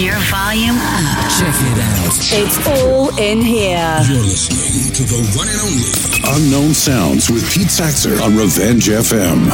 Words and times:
your 0.00 0.18
volume 0.30 0.76
up. 0.78 1.30
Check 1.38 1.54
it 1.60 1.78
out. 1.78 2.16
It's 2.32 2.66
all 2.66 3.14
in 3.18 3.42
here. 3.42 4.00
You're 4.08 4.22
listening 4.22 4.94
to 4.94 5.02
the 5.02 5.20
one 5.36 5.46
and 5.46 5.60
only 5.60 6.46
Unknown 6.46 6.72
Sounds 6.72 7.28
with 7.28 7.44
Pete 7.52 7.66
Saxer 7.66 8.18
on 8.22 8.34
Revenge 8.34 8.88
FM. 8.88 9.50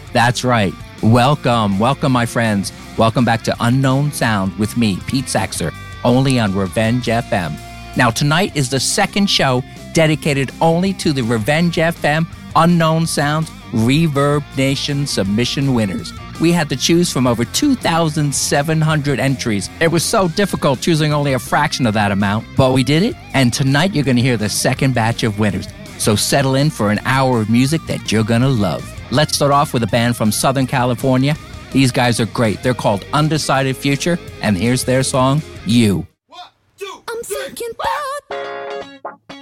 That's 0.12 0.44
right. 0.44 0.74
Welcome, 1.02 1.78
welcome, 1.78 2.12
my 2.12 2.26
friends. 2.26 2.72
Welcome 2.98 3.24
back 3.24 3.40
to 3.44 3.56
Unknown 3.60 4.12
Sound 4.12 4.54
with 4.58 4.76
me, 4.76 4.98
Pete 5.06 5.26
Saxer, 5.26 5.72
only 6.04 6.38
on 6.38 6.54
Revenge 6.54 7.06
FM. 7.06 7.58
Now, 7.96 8.10
tonight 8.10 8.54
is 8.54 8.68
the 8.68 8.80
second 8.80 9.30
show 9.30 9.62
dedicated 9.94 10.50
only 10.60 10.92
to 10.94 11.14
the 11.14 11.22
Revenge 11.22 11.76
FM 11.76 12.26
Unknown 12.54 13.06
Sounds 13.06 13.48
Reverb 13.72 14.44
Nation 14.58 15.06
submission 15.06 15.72
winners. 15.72 16.12
We 16.40 16.52
had 16.52 16.68
to 16.68 16.76
choose 16.76 17.10
from 17.10 17.26
over 17.26 17.44
2,700 17.44 19.18
entries. 19.18 19.70
It 19.80 19.88
was 19.88 20.04
so 20.04 20.28
difficult 20.28 20.80
choosing 20.80 21.12
only 21.12 21.32
a 21.32 21.38
fraction 21.38 21.86
of 21.86 21.94
that 21.94 22.12
amount, 22.12 22.46
but 22.56 22.72
we 22.72 22.84
did 22.84 23.02
it. 23.02 23.14
And 23.32 23.52
tonight 23.52 23.94
you're 23.94 24.04
going 24.04 24.16
to 24.16 24.22
hear 24.22 24.36
the 24.36 24.48
second 24.48 24.94
batch 24.94 25.22
of 25.22 25.38
winners. 25.38 25.66
So 25.98 26.14
settle 26.14 26.54
in 26.54 26.68
for 26.68 26.90
an 26.90 27.00
hour 27.04 27.40
of 27.40 27.48
music 27.48 27.80
that 27.86 28.12
you're 28.12 28.24
going 28.24 28.42
to 28.42 28.48
love. 28.48 28.84
Let's 29.10 29.34
start 29.34 29.52
off 29.52 29.72
with 29.72 29.82
a 29.82 29.86
band 29.86 30.16
from 30.16 30.30
Southern 30.30 30.66
California. 30.66 31.36
These 31.72 31.90
guys 31.90 32.20
are 32.20 32.26
great. 32.26 32.62
They're 32.62 32.74
called 32.74 33.04
Undecided 33.12 33.76
Future, 33.76 34.18
and 34.42 34.56
here's 34.56 34.84
their 34.84 35.02
song, 35.02 35.42
You. 35.64 36.06
I'm 37.08 37.22
thinking 37.22 37.70
about 38.28 39.35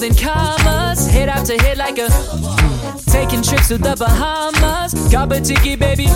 Than 0.00 0.14
commas, 0.14 1.06
hit 1.06 1.28
after 1.28 1.52
hit 1.62 1.76
like 1.76 1.98
a. 1.98 2.08
Taking 3.04 3.42
trips 3.42 3.68
to 3.68 3.76
the 3.76 3.94
Bahamas, 3.98 4.94
a 5.12 5.26
baby. 5.76 6.06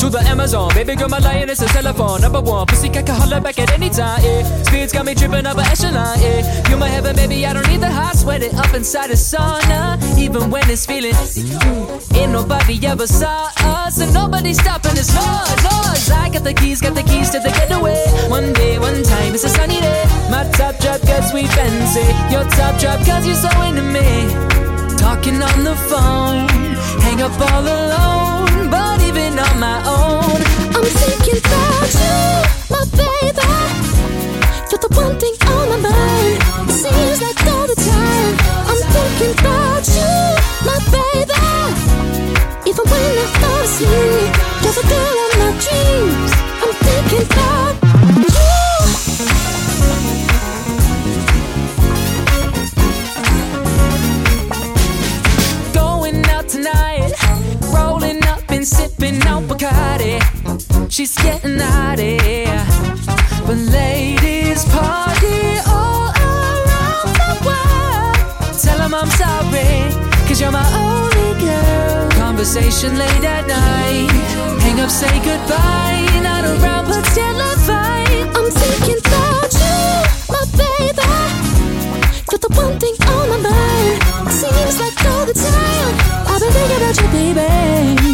To 0.00 0.10
the 0.10 0.22
Amazon, 0.26 0.74
baby 0.74 0.96
girl, 0.96 1.08
my 1.08 1.18
lion 1.20 1.48
is 1.48 1.62
a 1.62 1.66
telephone. 1.68 2.20
Number 2.20 2.42
one, 2.42 2.66
pussy 2.66 2.90
cat 2.90 3.06
can 3.06 3.14
holler 3.14 3.40
back 3.40 3.58
at 3.58 3.72
any 3.72 3.88
time, 3.88 4.22
yeah. 4.22 4.62
Speeds 4.64 4.92
got 4.92 5.06
me 5.06 5.14
tripping 5.14 5.46
up 5.46 5.56
an 5.56 5.64
echelon, 5.64 6.20
yeah. 6.20 6.68
You 6.68 6.76
my 6.76 6.88
heaven, 6.88 7.16
baby, 7.16 7.46
I 7.46 7.54
don't 7.54 7.66
need 7.68 7.80
the 7.80 7.90
hot 7.90 8.16
sweat 8.16 8.42
it 8.42 8.52
up 8.52 8.74
inside 8.74 9.08
the 9.08 9.14
sauna. 9.14 9.96
Even 10.18 10.50
when 10.50 10.68
it's 10.68 10.84
feeling, 10.84 11.14
nobody 12.36 12.76
ever 12.86 13.06
saw 13.06 13.48
us, 13.60 13.98
and 13.98 14.12
nobody 14.12 14.52
stopping 14.52 14.98
us, 15.02 15.10
Lord, 15.16 15.58
Lord. 15.68 16.00
I 16.24 16.28
got 16.34 16.44
the 16.44 16.52
keys, 16.52 16.80
got 16.82 16.94
the 16.94 17.02
keys 17.02 17.30
to 17.30 17.38
the 17.40 17.52
getaway. 17.58 18.04
One 18.28 18.52
day, 18.52 18.78
one 18.78 19.02
time, 19.02 19.32
it's 19.34 19.44
a 19.44 19.48
sunny 19.48 19.80
day. 19.80 20.04
My 20.30 20.44
top 20.58 20.74
drop 20.82 21.00
got 21.08 21.22
sweet 21.30 21.48
fancy. 21.56 22.06
Your 22.32 22.44
top 22.58 22.74
drop 22.80 23.00
cause 23.08 23.24
you're 23.28 23.42
so 23.46 23.50
into 23.68 23.84
me. 23.96 24.08
Talking 25.04 25.40
on 25.48 25.58
the 25.68 25.76
phone, 25.90 26.44
hang 27.06 27.22
up 27.26 27.36
all 27.48 27.64
alone, 27.78 28.70
but 28.74 29.00
even 29.08 29.32
on 29.46 29.56
my 29.68 29.78
own. 29.96 30.38
I'm 30.76 30.86
thinking 31.02 31.40
about 31.40 31.90
you, 32.02 32.20
my 32.74 32.82
baby. 33.00 33.48
You're 34.68 34.82
the 34.84 34.92
one 35.02 35.16
thing 35.22 35.36
on 35.54 35.64
my 35.72 35.78
mind. 35.88 36.70
Seems 36.70 37.18
like 37.22 37.45
Girl 43.78 43.84
my 45.36 45.50
dreams. 45.60 46.32
I'm 46.62 46.72
you. 47.12 48.32
Going 55.74 56.24
out 56.30 56.48
tonight, 56.48 57.12
rolling 57.74 58.24
up 58.24 58.40
and 58.48 58.66
sipping 58.66 59.20
out 59.24 59.42
Bacardi. 59.42 60.22
She's 60.90 61.14
getting 61.16 61.58
naughty, 61.58 62.16
but 63.46 63.58
ladies 63.58 64.64
party 64.70 65.58
all 65.68 66.14
around 66.16 67.12
the 67.20 67.32
world. 67.44 68.16
I'm 68.94 69.10
sorry, 69.10 69.90
cause 70.26 70.40
you're 70.40 70.50
my. 70.50 70.85
Conversation 72.36 72.98
late 72.98 73.24
at 73.24 73.46
night, 73.48 74.10
hang 74.60 74.78
up, 74.78 74.90
say 74.90 75.08
goodbye. 75.24 76.06
Not 76.22 76.44
around, 76.44 76.86
but 76.86 77.02
still 77.06 77.40
a 77.40 77.56
fight. 77.64 78.28
I'm 78.36 78.50
thinking 78.50 78.98
about 78.98 79.54
you, 79.56 80.04
my 80.28 80.44
baby. 80.52 81.16
You're 82.30 82.38
the 82.38 82.52
one 82.54 82.78
thing 82.78 82.94
on 83.08 83.28
my 83.30 83.38
mind. 83.40 84.30
Seems 84.30 84.78
like 84.78 85.02
all 85.06 85.24
the 85.24 85.32
time. 85.32 85.94
I've 86.28 86.40
been 86.42 86.52
thinking 86.52 86.76
about 86.76 87.00
you, 87.00 87.08
baby. 87.08 88.05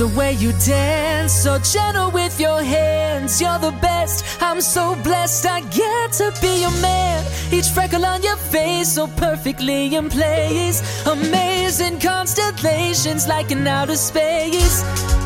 The 0.00 0.08
way 0.16 0.32
you 0.32 0.50
dance, 0.64 1.30
so 1.30 1.58
gentle 1.58 2.10
with 2.10 2.40
your 2.40 2.62
hands. 2.62 3.38
You're 3.38 3.58
the 3.58 3.76
best. 3.82 4.24
I'm 4.40 4.62
so 4.62 4.96
blessed 5.02 5.44
I 5.44 5.60
get 5.60 6.12
to 6.12 6.32
be 6.40 6.62
your 6.62 6.76
man. 6.80 7.22
Each 7.52 7.68
freckle 7.68 8.06
on 8.06 8.22
your 8.22 8.36
face, 8.36 8.94
so 8.94 9.08
perfectly 9.08 9.94
in 9.94 10.08
place. 10.08 10.80
Amazing 11.06 12.00
constellations 12.00 13.28
like 13.28 13.50
in 13.50 13.66
outer 13.66 13.96
space. 13.96 14.82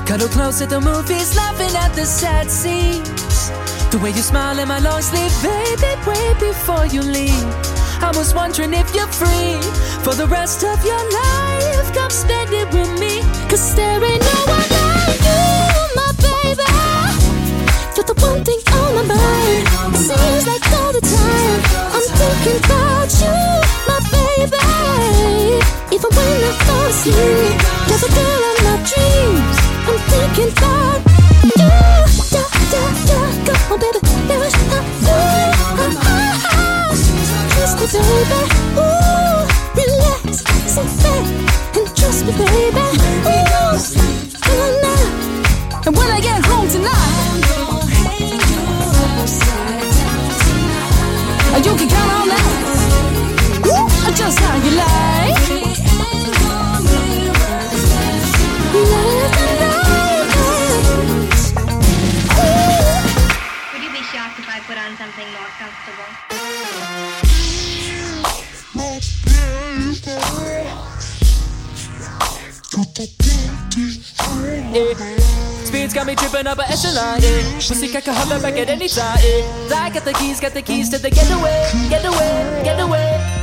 Cuddle 0.09 0.33
close 0.37 0.61
at 0.61 0.71
the 0.71 0.81
movies, 0.81 1.37
laughing 1.37 1.77
at 1.77 1.95
the 1.95 2.05
sad 2.05 2.51
scenes. 2.51 3.51
The 3.93 4.01
way 4.03 4.11
you 4.11 4.25
smile 4.33 4.59
in 4.59 4.67
my 4.67 4.81
long 4.81 5.03
sleeve, 5.03 5.34
baby, 5.41 5.93
way 6.05 6.34
before 6.41 6.87
you 6.87 7.03
leave. 7.03 7.47
I 8.03 8.11
was 8.17 8.34
wondering 8.34 8.73
if 8.75 8.93
you're 8.93 9.15
free 9.23 9.63
for 10.03 10.15
the 10.15 10.27
rest 10.27 10.65
of 10.65 10.84
your 10.84 11.05
life. 11.23 11.64
Come 11.93 12.11
spend 12.11 12.50
it 12.53 12.72
with 12.72 12.99
me, 13.00 13.21
Cause 13.49 13.75
there 13.75 14.03
ain't 14.03 14.22
no 14.22 14.39
one 14.47 14.69
like 14.78 15.21
you, 15.28 15.45
my 15.99 16.11
baby. 16.25 16.71
You're 17.95 18.05
the 18.09 18.15
one 18.21 18.43
thing 18.45 18.61
on 18.72 18.95
my 18.95 19.03
mind. 19.15 19.65
Seems 19.97 20.47
like 20.47 20.65
all 20.72 20.93
the 20.93 21.00
time. 21.00 21.61
I'm 21.95 22.06
thinking 22.19 22.59
about 22.65 23.11
you, 23.21 23.37
my 23.89 23.99
baby. 24.15 24.59
Even 25.95 26.11
when 26.17 26.37
I 26.49 26.53
fall 26.67 26.87
asleep, 26.89 27.59
you're 27.89 28.03
the 28.03 28.10
girl 28.16 28.42
of 28.51 28.57
my 28.66 28.77
dreams. 28.91 29.57
I'm 29.86 29.98
thinking 30.10 30.51
about 30.57 31.01
you. 31.45 31.72
Da, 32.33 32.42
da, 32.72 32.83
da. 33.09 33.19
Come 33.47 33.72
on, 33.72 33.78
baby. 33.81 34.01
There 34.28 34.42
is 34.45 34.54
a 34.54 34.81
you. 35.07 35.21
Ah, 35.77 35.95
ah, 36.04 36.51
ah. 36.53 36.91
Kiss 37.54 37.72
me, 37.78 37.86
baby. 37.86 38.53
Just 54.24 54.38
how 54.38 54.56
you 54.56 54.71
like. 54.71 55.36
Would 63.72 63.82
you 63.82 63.92
be 63.92 64.03
shocked 64.12 64.38
if 64.38 64.48
I 64.48 64.60
put 64.65 64.78
on 64.78 64.97
something 64.97 65.28
more 65.36 65.50
comfortable? 65.60 66.09
speeds 75.66 75.92
got 75.92 76.06
me 76.06 76.15
tripping 76.15 76.47
up 76.47 76.59
a 76.59 76.71
echelon, 76.71 77.21
yeah. 77.21 77.54
Pussy 77.56 77.94
I 77.94 78.00
can 78.00 78.15
holler 78.15 78.41
back 78.41 78.54
at 78.54 78.71
any 78.71 78.88
time, 78.88 79.18
yeah. 79.22 79.76
I 79.76 79.91
got 79.91 80.04
the 80.04 80.15
keys, 80.15 80.41
got 80.41 80.54
the 80.54 80.62
keys 80.62 80.88
to 80.91 80.98
the 80.98 81.10
getaway, 81.10 81.68
getaway, 81.91 82.62
getaway. 82.65 83.34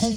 You 0.00 0.14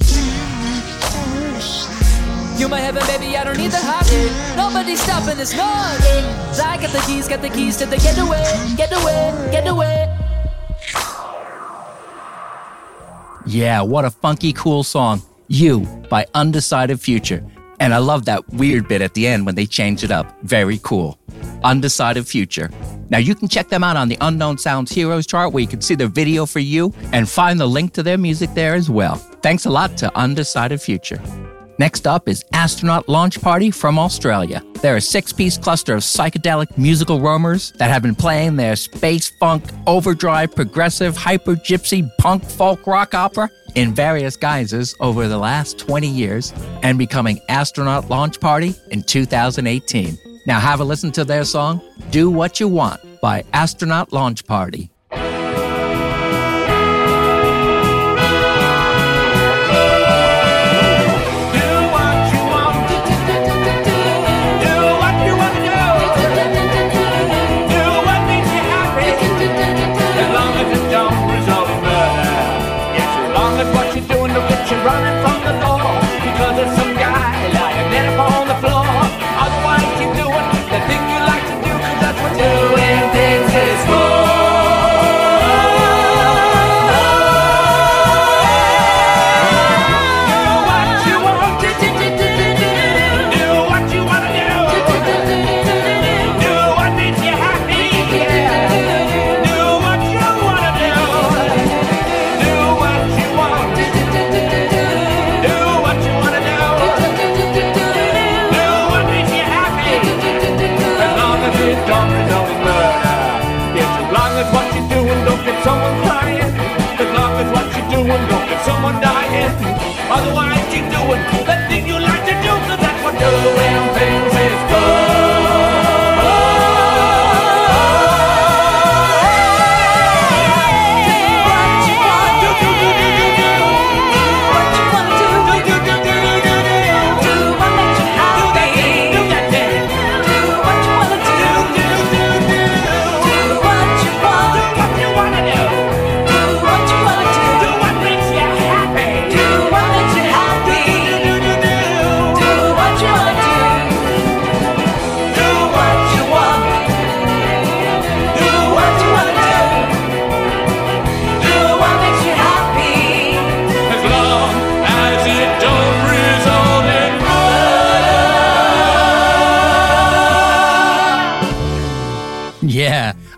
my 2.69 2.79
heaven, 2.79 3.01
baby, 3.07 3.35
I 3.35 3.43
don't 3.43 3.57
need 3.57 3.71
the 3.71 3.79
highway. 3.81 4.55
Nobody's 4.55 5.01
stopping 5.01 5.37
this 5.37 5.55
morning. 5.55 6.23
I 6.61 6.77
got 6.79 6.91
the 6.91 6.99
keys, 7.07 7.27
got 7.27 7.41
the 7.41 7.49
keys 7.49 7.77
to 7.77 7.87
the 7.87 7.97
getaway, 7.97 8.43
getaway, 8.77 9.49
getaway. 9.51 10.07
Yeah, 13.47 13.81
what 13.81 14.05
a 14.05 14.11
funky, 14.11 14.53
cool 14.53 14.83
song. 14.83 15.23
You 15.47 15.79
by 16.11 16.27
Undecided 16.35 17.01
Future. 17.01 17.43
And 17.79 17.91
I 17.95 17.97
love 17.97 18.25
that 18.25 18.47
weird 18.49 18.87
bit 18.87 19.01
at 19.01 19.15
the 19.15 19.25
end 19.25 19.47
when 19.47 19.55
they 19.55 19.65
change 19.65 20.03
it 20.03 20.11
up. 20.11 20.27
Very 20.43 20.79
cool. 20.83 21.17
Undecided 21.63 22.27
Future. 22.27 22.69
Now 23.11 23.17
you 23.17 23.35
can 23.35 23.49
check 23.49 23.67
them 23.67 23.83
out 23.83 23.97
on 23.97 24.07
the 24.07 24.17
Unknown 24.21 24.57
Sounds 24.57 24.89
Heroes 24.89 25.27
chart 25.27 25.51
where 25.51 25.61
you 25.61 25.67
can 25.67 25.81
see 25.81 25.95
their 25.95 26.07
video 26.07 26.45
for 26.45 26.59
you 26.59 26.93
and 27.11 27.29
find 27.29 27.59
the 27.59 27.67
link 27.67 27.91
to 27.93 28.03
their 28.03 28.17
music 28.17 28.53
there 28.53 28.73
as 28.73 28.89
well. 28.89 29.15
Thanks 29.15 29.65
a 29.65 29.69
lot 29.69 29.97
to 29.97 30.17
Undecided 30.17 30.81
Future. 30.81 31.21
Next 31.77 32.07
up 32.07 32.29
is 32.29 32.45
Astronaut 32.53 33.09
Launch 33.09 33.41
Party 33.41 33.69
from 33.69 33.99
Australia. 33.99 34.63
They're 34.81 34.95
a 34.95 35.01
six 35.01 35.33
piece 35.33 35.57
cluster 35.57 35.93
of 35.93 36.03
psychedelic 36.03 36.77
musical 36.77 37.19
roamers 37.19 37.73
that 37.73 37.89
have 37.89 38.01
been 38.01 38.15
playing 38.15 38.55
their 38.55 38.77
space 38.77 39.29
funk, 39.29 39.65
overdrive, 39.87 40.55
progressive, 40.55 41.17
hyper 41.17 41.55
gypsy, 41.55 42.09
punk, 42.17 42.45
folk 42.45 42.87
rock 42.87 43.13
opera 43.13 43.49
in 43.75 43.93
various 43.93 44.37
guises 44.37 44.95
over 45.01 45.27
the 45.27 45.37
last 45.37 45.79
20 45.79 46.07
years 46.07 46.53
and 46.81 46.97
becoming 46.97 47.41
Astronaut 47.49 48.09
Launch 48.09 48.39
Party 48.39 48.73
in 48.89 49.03
2018. 49.03 50.30
Now 50.45 50.59
have 50.59 50.79
a 50.79 50.83
listen 50.83 51.11
to 51.13 51.23
their 51.23 51.43
song, 51.43 51.81
Do 52.09 52.29
What 52.29 52.59
You 52.59 52.67
Want 52.67 52.99
by 53.21 53.43
Astronaut 53.53 54.11
Launch 54.11 54.45
Party. 54.45 54.90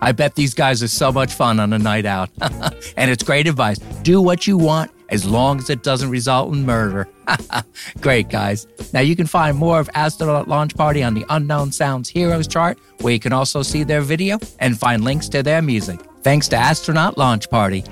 I 0.03 0.11
bet 0.11 0.35
these 0.35 0.53
guys 0.53 0.83
are 0.83 0.89
so 0.89 1.13
much 1.13 1.33
fun 1.33 1.61
on 1.61 1.71
a 1.71 1.79
night 1.79 2.05
out. 2.05 2.29
and 2.97 3.09
it's 3.09 3.23
great 3.23 3.47
advice. 3.47 3.79
Do 4.03 4.21
what 4.21 4.45
you 4.45 4.57
want 4.57 4.91
as 5.07 5.25
long 5.25 5.59
as 5.59 5.69
it 5.69 5.81
doesn't 5.81 6.09
result 6.09 6.53
in 6.53 6.65
murder. 6.65 7.07
great, 8.01 8.27
guys. 8.27 8.67
Now 8.91 8.99
you 8.99 9.15
can 9.15 9.27
find 9.27 9.57
more 9.57 9.79
of 9.79 9.89
Astronaut 9.93 10.49
Launch 10.49 10.75
Party 10.75 11.03
on 11.03 11.13
the 11.13 11.25
Unknown 11.29 11.71
Sounds 11.71 12.09
Heroes 12.09 12.49
chart, 12.49 12.77
where 12.99 13.13
you 13.13 13.19
can 13.19 13.31
also 13.31 13.63
see 13.63 13.83
their 13.83 14.01
video 14.01 14.39
and 14.59 14.77
find 14.77 15.05
links 15.05 15.29
to 15.29 15.41
their 15.41 15.61
music. 15.61 16.01
Thanks 16.21 16.49
to 16.49 16.57
Astronaut 16.57 17.17
Launch 17.17 17.49
Party. 17.49 17.85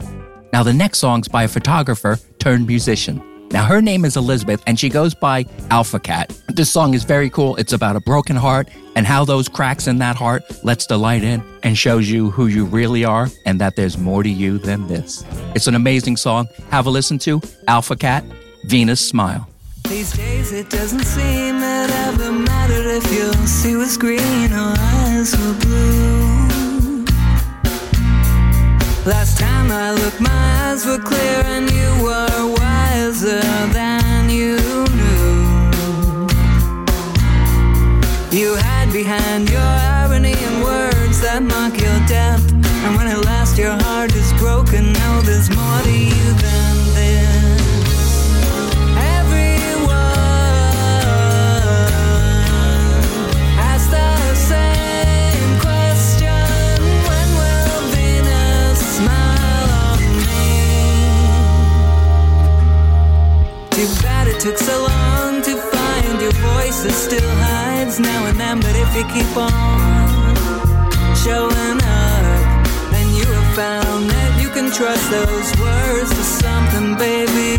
Now, 0.51 0.63
the 0.63 0.73
next 0.73 0.99
song's 0.99 1.29
by 1.29 1.43
a 1.43 1.47
photographer 1.47 2.19
turned 2.39 2.67
musician. 2.67 3.23
Now, 3.51 3.63
her 3.63 3.81
name 3.81 4.03
is 4.03 4.17
Elizabeth, 4.17 4.61
and 4.67 4.77
she 4.77 4.89
goes 4.89 5.13
by 5.13 5.45
Alpha 5.69 5.99
Cat. 5.99 6.37
This 6.61 6.71
song 6.71 6.93
is 6.93 7.05
very 7.05 7.31
cool. 7.31 7.55
It's 7.55 7.73
about 7.73 7.95
a 7.95 7.99
broken 7.99 8.35
heart 8.35 8.69
and 8.95 9.07
how 9.07 9.25
those 9.25 9.49
cracks 9.49 9.87
in 9.87 9.97
that 9.97 10.15
heart 10.15 10.43
lets 10.63 10.85
the 10.85 10.95
light 10.95 11.23
in 11.23 11.41
and 11.63 11.75
shows 11.75 12.07
you 12.07 12.29
who 12.29 12.45
you 12.45 12.65
really 12.65 13.03
are 13.03 13.29
and 13.47 13.59
that 13.59 13.75
there's 13.75 13.97
more 13.97 14.21
to 14.21 14.29
you 14.29 14.59
than 14.59 14.85
this. 14.85 15.25
It's 15.55 15.65
an 15.65 15.73
amazing 15.73 16.17
song. 16.17 16.49
Have 16.69 16.85
a 16.85 16.91
listen 16.91 17.17
to 17.25 17.41
Alpha 17.67 17.95
Cat, 17.95 18.23
Venus 18.65 19.01
Smile. 19.03 19.49
These 19.89 20.13
days 20.13 20.51
it 20.51 20.69
doesn't 20.69 21.03
seem 21.03 21.55
it 21.55 21.89
ever 21.89 22.31
mattered 22.31 22.85
if 22.85 23.11
your 23.11 23.33
sea 23.47 23.75
was 23.75 23.97
green 23.97 24.53
or 24.53 24.75
eyes 24.77 25.35
were 25.35 25.55
blue. 25.61 27.05
Last 29.03 29.39
time 29.39 29.71
I 29.71 29.93
looked, 29.93 30.21
my 30.21 30.69
eyes 30.69 30.85
were 30.85 30.99
clear 30.99 31.41
and 31.43 31.71
you 31.71 32.03
were 32.05 32.55
wiser 32.55 33.41
than 33.73 33.90
behind 39.11 39.49
your 39.49 39.59
irony 39.59 40.31
and 40.31 40.63
words 40.63 41.19
that 41.19 41.43
mock 41.43 41.73
your 41.85 41.99
depth. 42.07 42.47
And 42.83 42.95
when 42.95 43.07
at 43.07 43.25
last 43.25 43.57
your 43.57 43.75
heart 43.83 44.15
is 44.15 44.31
broken, 44.33 44.93
know 44.93 45.21
there's 45.27 45.49
more 45.49 45.81
to 45.83 45.91
you 45.91 46.27
than 46.41 46.50
you 69.01 69.07
keep 69.07 69.35
on 69.35 70.35
showing 71.15 71.79
up, 71.81 72.67
then 72.91 73.07
you 73.15 73.25
have 73.25 73.55
found 73.55 74.09
that 74.09 74.39
you 74.41 74.49
can 74.49 74.69
trust 74.71 75.09
those 75.09 75.49
words 75.59 76.09
to 76.09 76.23
something, 76.23 76.97
baby. 76.97 77.50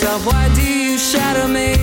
myself, 0.00 0.26
why 0.26 0.54
do 0.54 0.62
you 0.62 0.96
shatter 0.96 1.48
me? 1.48 1.74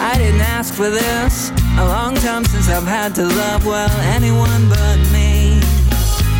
I 0.00 0.14
didn't 0.16 0.40
ask 0.40 0.72
for 0.72 0.88
this. 0.88 1.50
A 1.76 1.84
long 1.84 2.14
time 2.14 2.46
since 2.46 2.66
I've 2.70 2.86
had 2.86 3.14
to 3.16 3.26
love, 3.26 3.66
well, 3.66 3.90
anyone 4.16 4.70
but 4.70 4.96
me. 5.12 5.60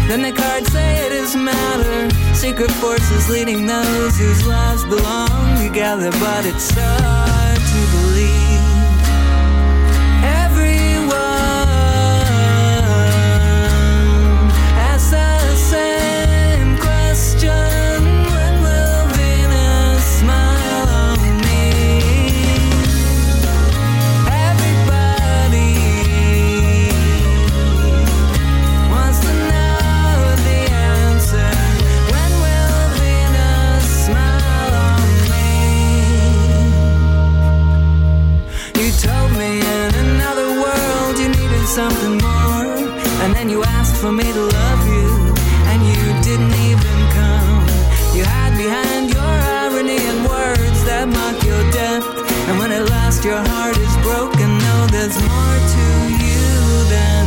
Then 0.09 0.23
the 0.23 0.33
cards 0.33 0.73
say 0.73 1.05
it 1.07 1.13
is 1.13 1.37
matter. 1.37 2.09
Secret 2.35 2.71
forces 2.71 3.29
leading 3.29 3.67
those 3.67 4.17
whose 4.17 4.47
lives 4.47 4.85
belong 4.85 5.59
together, 5.59 6.11
but 6.13 6.47
it's 6.47 6.65
so. 6.75 7.32
For 44.03 44.11
me 44.11 44.25
to 44.25 44.41
love 44.41 44.87
you. 44.89 45.33
And 45.71 45.81
you 45.87 46.03
didn't 46.27 46.55
even 46.69 46.99
come. 47.15 47.63
You 48.17 48.25
behind 48.59 49.11
your 49.15 49.35
irony 49.63 49.97
and 49.97 50.27
words 50.29 50.85
that 50.89 51.07
mock 51.07 51.39
your 51.45 51.63
depth. 51.71 52.09
And 52.49 52.59
when 52.59 52.73
at 52.73 52.89
last 52.91 53.25
your 53.25 53.39
heart 53.39 53.79
is 53.79 53.97
broken, 54.03 54.59
know 54.59 54.87
there's 54.91 55.19
more 55.31 55.59
to 55.75 55.87
you 56.19 56.45
than 56.91 57.25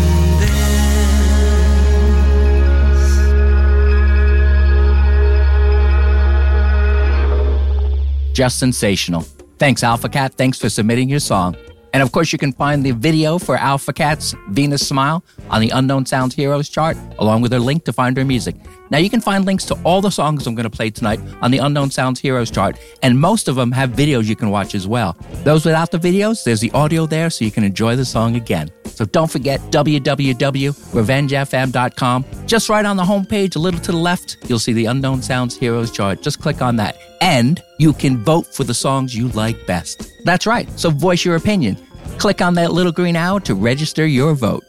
Just 8.33 8.59
sensational. 8.59 9.21
Thanks, 9.59 9.81
Alpha 9.81 10.09
Cat. 10.09 10.33
Thanks 10.33 10.59
for 10.59 10.67
submitting 10.67 11.07
your 11.07 11.21
song. 11.21 11.55
And 11.95 12.03
of 12.03 12.11
course, 12.11 12.31
you 12.33 12.37
can 12.37 12.51
find 12.51 12.83
the 12.83 12.91
video 12.91 13.39
for 13.39 13.55
Alpha 13.55 13.93
Cat's 13.93 14.35
Venus 14.49 14.85
Smile 14.85 15.23
on 15.49 15.61
the 15.61 15.69
Unknown 15.69 16.05
Sounds 16.05 16.35
Heroes 16.35 16.67
chart, 16.67 16.97
along 17.19 17.41
with 17.41 17.53
her 17.53 17.59
link 17.59 17.85
to 17.85 17.93
find 17.93 18.17
her 18.17 18.25
music. 18.25 18.57
Now, 18.89 18.97
you 18.97 19.09
can 19.09 19.21
find 19.21 19.45
links 19.45 19.63
to 19.67 19.75
all 19.85 20.01
the 20.01 20.09
songs 20.09 20.45
I'm 20.45 20.55
going 20.55 20.69
to 20.69 20.69
play 20.69 20.89
tonight 20.89 21.21
on 21.41 21.51
the 21.51 21.59
Unknown 21.59 21.91
Sounds 21.91 22.19
Heroes 22.19 22.51
chart, 22.51 22.77
and 23.01 23.17
most 23.17 23.47
of 23.47 23.55
them 23.55 23.71
have 23.71 23.91
videos 23.91 24.25
you 24.25 24.35
can 24.35 24.49
watch 24.49 24.75
as 24.75 24.89
well. 24.89 25.15
Those 25.45 25.63
without 25.63 25.89
the 25.89 25.97
videos, 25.97 26.43
there's 26.43 26.59
the 26.59 26.71
audio 26.71 27.05
there 27.05 27.29
so 27.29 27.45
you 27.45 27.51
can 27.51 27.63
enjoy 27.63 27.95
the 27.95 28.03
song 28.03 28.35
again. 28.35 28.69
So 28.83 29.05
don't 29.05 29.31
forget 29.31 29.61
www.revengefm.com. 29.71 32.25
Just 32.45 32.69
right 32.69 32.85
on 32.85 32.97
the 32.97 33.03
homepage, 33.03 33.55
a 33.55 33.59
little 33.59 33.79
to 33.79 33.93
the 33.93 33.97
left, 33.97 34.35
you'll 34.47 34.59
see 34.59 34.73
the 34.73 34.87
Unknown 34.87 35.21
Sounds 35.21 35.55
Heroes 35.57 35.91
chart. 35.91 36.21
Just 36.21 36.41
click 36.41 36.61
on 36.61 36.75
that. 36.75 36.97
And 37.21 37.63
you 37.77 37.93
can 37.93 38.21
vote 38.23 38.53
for 38.53 38.65
the 38.65 38.73
songs 38.73 39.15
you 39.15 39.29
like 39.29 39.65
best. 39.65 40.11
That's 40.25 40.45
right. 40.45 40.69
So 40.79 40.89
voice 40.89 41.25
your 41.25 41.35
opinion. 41.35 41.84
Click 42.17 42.41
on 42.41 42.55
that 42.55 42.71
little 42.71 42.91
green 42.91 43.15
arrow 43.15 43.39
to 43.39 43.53
register 43.53 44.05
your 44.05 44.33
vote. 44.33 44.63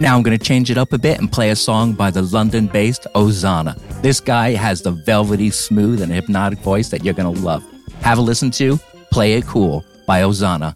Now 0.00 0.16
I'm 0.16 0.22
going 0.22 0.36
to 0.36 0.44
change 0.44 0.70
it 0.70 0.78
up 0.78 0.92
a 0.92 0.98
bit 0.98 1.18
and 1.18 1.30
play 1.30 1.50
a 1.50 1.56
song 1.56 1.92
by 1.92 2.10
the 2.10 2.22
London 2.22 2.66
based 2.66 3.06
Ozonna. 3.14 3.78
This 4.02 4.18
guy 4.18 4.52
has 4.52 4.82
the 4.82 4.92
velvety, 4.92 5.50
smooth, 5.50 6.00
and 6.00 6.10
hypnotic 6.10 6.58
voice 6.60 6.88
that 6.88 7.04
you're 7.04 7.14
going 7.14 7.34
to 7.34 7.40
love. 7.42 7.64
Have 8.00 8.18
a 8.18 8.20
listen 8.20 8.50
to 8.52 8.78
Play 9.10 9.34
It 9.34 9.46
Cool 9.46 9.84
by 10.06 10.22
Ozonna. 10.22 10.74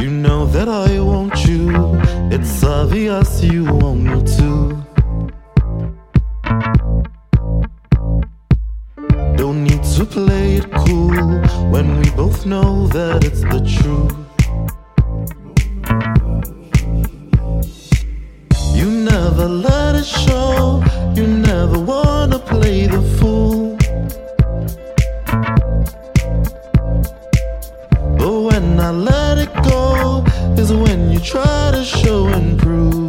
You 0.00 0.10
know 0.10 0.46
that 0.46 0.68
I 0.68 0.98
want 1.00 1.44
you. 1.44 1.70
It's 2.30 2.64
obvious 2.64 3.42
you 3.42 3.64
want 3.64 4.00
me 4.00 4.22
to. 4.38 4.45
To 9.96 10.04
play 10.04 10.56
it 10.56 10.70
cool 10.84 11.40
when 11.70 11.98
we 11.98 12.10
both 12.10 12.44
know 12.44 12.86
that 12.88 13.24
it's 13.24 13.40
the 13.40 13.60
truth. 13.76 14.12
You 18.76 18.90
never 18.90 19.48
let 19.48 19.94
it 19.94 20.04
show. 20.04 20.82
You 21.14 21.26
never 21.26 21.78
wanna 21.78 22.38
play 22.38 22.86
the 22.86 23.00
fool. 23.16 23.78
But 28.18 28.40
when 28.48 28.78
I 28.78 28.90
let 28.90 29.38
it 29.38 29.52
go, 29.64 30.22
is 30.58 30.74
when 30.74 31.10
you 31.10 31.20
try 31.20 31.70
to 31.72 31.82
show 31.82 32.26
and 32.26 32.58
prove. 32.58 33.05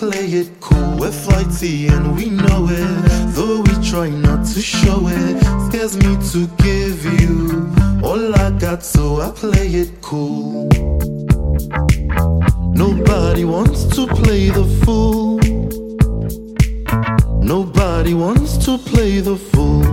Play 0.00 0.32
it 0.40 0.48
cool. 0.60 0.96
We're 0.98 1.12
flighty 1.12 1.88
and 1.88 2.16
we 2.16 2.30
know 2.30 2.66
it, 2.70 3.34
though 3.34 3.60
we 3.60 3.74
try 3.86 4.08
not 4.08 4.46
to 4.54 4.60
show 4.62 5.00
it. 5.08 5.36
Scares 5.66 5.94
me 5.98 6.16
to 6.32 6.46
give 6.64 7.04
you 7.20 7.70
all 8.02 8.34
I 8.34 8.50
got, 8.52 8.82
so 8.82 9.20
I 9.20 9.30
play 9.30 9.68
it 9.82 9.90
cool. 10.00 10.70
Nobody 12.84 13.44
wants 13.44 13.84
to 13.96 14.06
play 14.06 14.48
the 14.48 14.64
fool. 14.82 15.38
Nobody 17.42 18.14
wants 18.14 18.56
to 18.64 18.78
play 18.78 19.20
the 19.20 19.36
fool. 19.36 19.84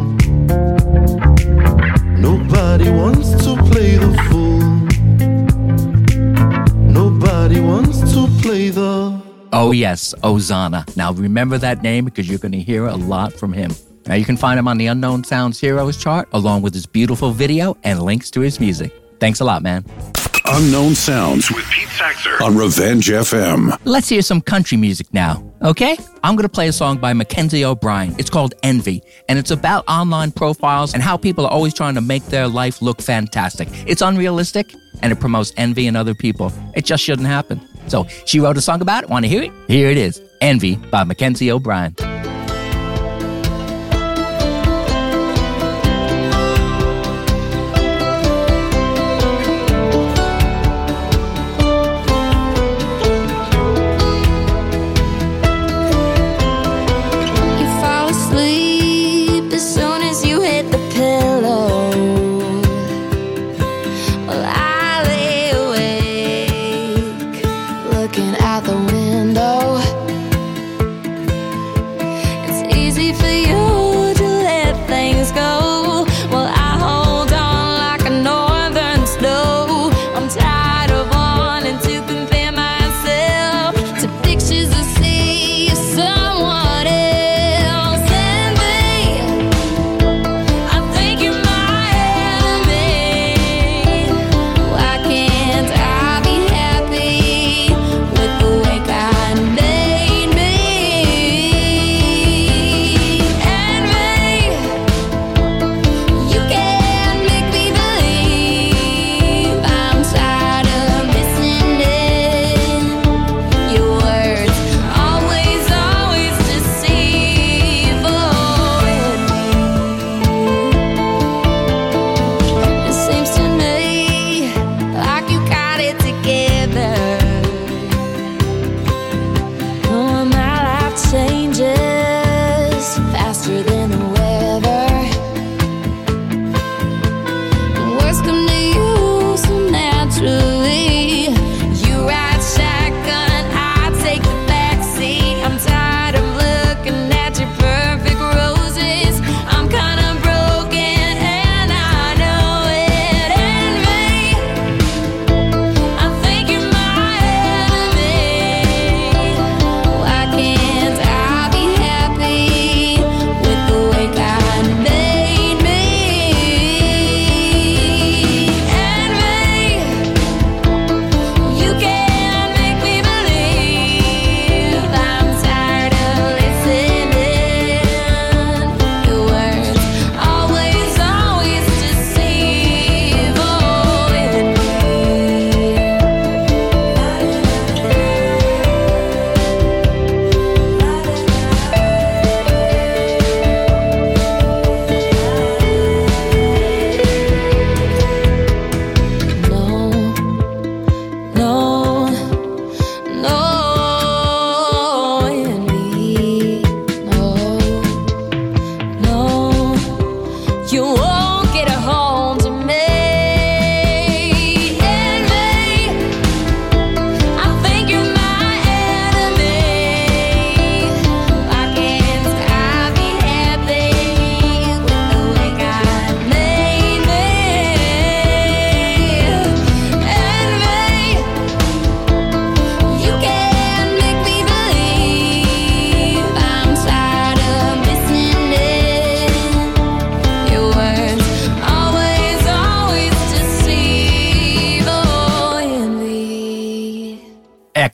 Nobody 2.27 2.89
wants 2.89 3.29
to 3.43 3.57
play 3.71 3.97
the 3.97 4.13
fool. 4.27 4.61
Nobody 6.99 7.59
wants 7.59 7.99
to 8.13 8.21
play 8.41 8.69
the. 8.69 8.96
Oh, 9.59 9.71
yes, 9.71 10.13
Ozonna. 10.21 10.85
Now 10.95 11.13
remember 11.13 11.57
that 11.57 11.81
name 11.81 12.05
because 12.05 12.29
you're 12.29 12.37
going 12.37 12.51
to 12.51 12.59
hear 12.59 12.85
a 12.85 12.95
lot 12.95 13.33
from 13.33 13.53
him. 13.53 13.71
Now 14.05 14.13
you 14.13 14.23
can 14.23 14.37
find 14.37 14.59
him 14.59 14.67
on 14.67 14.77
the 14.77 14.85
Unknown 14.85 15.23
Sounds 15.23 15.59
Heroes 15.59 15.97
chart 15.97 16.29
along 16.33 16.61
with 16.61 16.75
his 16.75 16.85
beautiful 16.85 17.31
video 17.31 17.75
and 17.83 17.99
links 18.03 18.29
to 18.31 18.41
his 18.41 18.59
music. 18.59 18.93
Thanks 19.19 19.39
a 19.39 19.45
lot, 19.45 19.63
man. 19.63 19.83
Unknown 20.45 20.93
Sounds 20.93 21.51
with 21.51 21.65
Pete 21.71 21.87
Saxer 21.87 22.39
on 22.39 22.55
Revenge 22.55 23.09
FM. 23.09 23.75
Let's 23.83 24.07
hear 24.07 24.21
some 24.21 24.41
country 24.41 24.77
music 24.77 25.11
now, 25.11 25.43
okay? 25.63 25.97
I'm 26.23 26.35
going 26.35 26.47
to 26.47 26.53
play 26.53 26.67
a 26.67 26.71
song 26.71 26.99
by 26.99 27.13
Mackenzie 27.13 27.65
O'Brien. 27.65 28.13
It's 28.19 28.29
called 28.29 28.53
Envy, 28.61 29.01
and 29.27 29.39
it's 29.39 29.49
about 29.49 29.85
online 29.87 30.33
profiles 30.33 30.93
and 30.93 31.01
how 31.01 31.17
people 31.17 31.47
are 31.47 31.51
always 31.51 31.73
trying 31.73 31.95
to 31.95 32.01
make 32.01 32.23
their 32.27 32.47
life 32.47 32.79
look 32.83 33.01
fantastic. 33.01 33.69
It's 33.87 34.03
unrealistic, 34.03 34.75
and 35.01 35.11
it 35.11 35.19
promotes 35.19 35.51
envy 35.57 35.87
in 35.87 35.95
other 35.95 36.13
people. 36.13 36.53
It 36.75 36.85
just 36.85 37.03
shouldn't 37.03 37.27
happen. 37.27 37.59
So 37.87 38.05
she 38.25 38.39
wrote 38.39 38.57
a 38.57 38.61
song 38.61 38.81
about 38.81 39.03
it. 39.03 39.09
Want 39.09 39.25
to 39.25 39.29
hear 39.29 39.43
it? 39.43 39.51
Here 39.67 39.89
it 39.89 39.97
is 39.97 40.21
Envy 40.41 40.75
by 40.75 41.03
Mackenzie 41.03 41.51
O'Brien. 41.51 41.95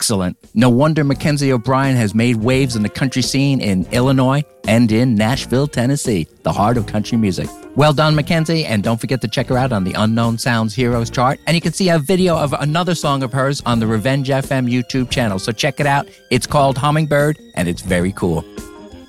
Excellent. 0.04 0.38
No 0.54 0.70
wonder 0.70 1.06
Mackenzie 1.06 1.54
O'Brien 1.54 1.96
has 1.96 2.14
made 2.14 2.36
waves 2.36 2.76
in 2.76 2.84
the 2.84 2.90
country 2.90 3.22
scene 3.22 3.62
in 3.62 3.86
Illinois 3.94 4.44
and 4.68 4.92
in 4.92 5.16
Nashville, 5.16 5.66
Tennessee, 5.66 6.28
the 6.42 6.52
heart 6.52 6.76
of 6.76 6.88
country 6.88 7.18
music. 7.18 7.50
Well 7.78 7.94
done, 7.94 8.14
Mackenzie, 8.14 8.66
and 8.66 8.84
don't 8.84 9.00
forget 9.00 9.22
to 9.22 9.30
check 9.30 9.48
her 9.48 9.58
out 9.58 9.72
on 9.72 9.86
the 9.86 9.94
Unknown 9.94 10.38
Sounds 10.38 10.76
Heroes 10.76 11.10
chart. 11.10 11.40
And 11.48 11.56
you 11.56 11.62
can 11.62 11.72
see 11.72 11.88
a 11.88 12.00
video 12.00 12.36
of 12.36 12.52
another 12.52 12.96
song 12.96 13.24
of 13.24 13.32
hers 13.32 13.62
on 13.66 13.80
the 13.80 13.88
Revenge 13.88 14.28
FM 14.28 14.70
YouTube 14.70 15.10
channel. 15.10 15.40
So 15.40 15.54
check 15.54 15.80
it 15.80 15.88
out. 15.88 16.06
It's 16.30 16.48
called 16.48 16.78
Hummingbird, 16.78 17.40
and 17.56 17.70
it's 17.70 17.82
very 17.82 18.12
cool. 18.12 18.44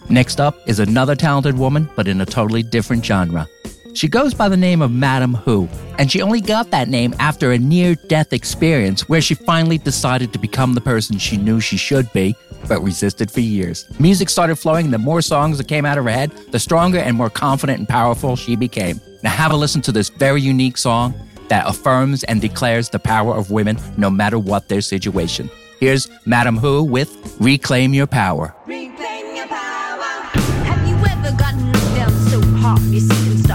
Next 0.09 0.40
up 0.40 0.57
is 0.68 0.78
another 0.78 1.16
talented 1.16 1.59
woman, 1.59 1.90
but 1.96 2.07
in 2.07 2.20
a 2.20 2.26
totally 2.26 2.62
different 2.62 3.04
genre. 3.04 3.48
She 3.94 4.09
goes 4.09 4.35
by 4.35 4.48
the 4.48 4.57
name 4.57 4.83
of 4.83 4.90
Madam 4.90 5.35
Who, 5.35 5.68
and 5.98 6.11
she 6.11 6.20
only 6.20 6.40
got 6.40 6.72
that 6.72 6.88
name 6.88 7.14
after 7.20 7.52
a 7.52 7.59
near 7.59 7.94
death 7.94 8.33
experience 8.33 9.09
where 9.09 9.20
she 9.20 9.35
finally 9.37 9.78
decided 9.78 10.33
to 10.33 10.38
become 10.40 10.74
the 10.74 10.80
person 10.80 11.16
she 11.16 11.37
knew 11.37 11.61
she 11.61 11.76
should 11.76 12.12
be, 12.12 12.35
but 12.66 12.83
resisted 12.83 13.30
for 13.30 13.38
years. 13.38 13.87
Music 14.00 14.28
started 14.28 14.57
flowing, 14.57 14.87
and 14.87 14.94
the 14.94 14.98
more 14.98 15.22
songs 15.22 15.59
that 15.59 15.68
came 15.68 15.85
out 15.85 15.96
of 15.96 16.04
her 16.04 16.11
head, 16.11 16.33
the 16.50 16.59
stronger 16.59 16.98
and 16.98 17.16
more 17.16 17.30
confident 17.30 17.78
and 17.78 17.88
powerful 17.88 18.35
she 18.35 18.57
became. 18.57 19.00
Now, 19.22 19.30
have 19.30 19.52
a 19.52 19.57
listen 19.57 19.80
to 19.83 19.92
this 19.92 20.09
very 20.09 20.40
unique 20.42 20.76
song 20.76 21.14
that 21.46 21.68
affirms 21.68 22.24
and 22.24 22.40
declares 22.40 22.88
the 22.88 22.98
power 22.98 23.33
of 23.33 23.52
women 23.52 23.78
no 23.96 24.11
matter 24.11 24.40
what 24.40 24.68
their 24.68 24.80
situation. 24.80 25.48
Here's 25.78 26.09
Madam 26.26 26.57
Who 26.57 26.83
with 26.83 27.37
Reclaim 27.38 27.94
Your 27.94 28.09
Power 28.09 28.57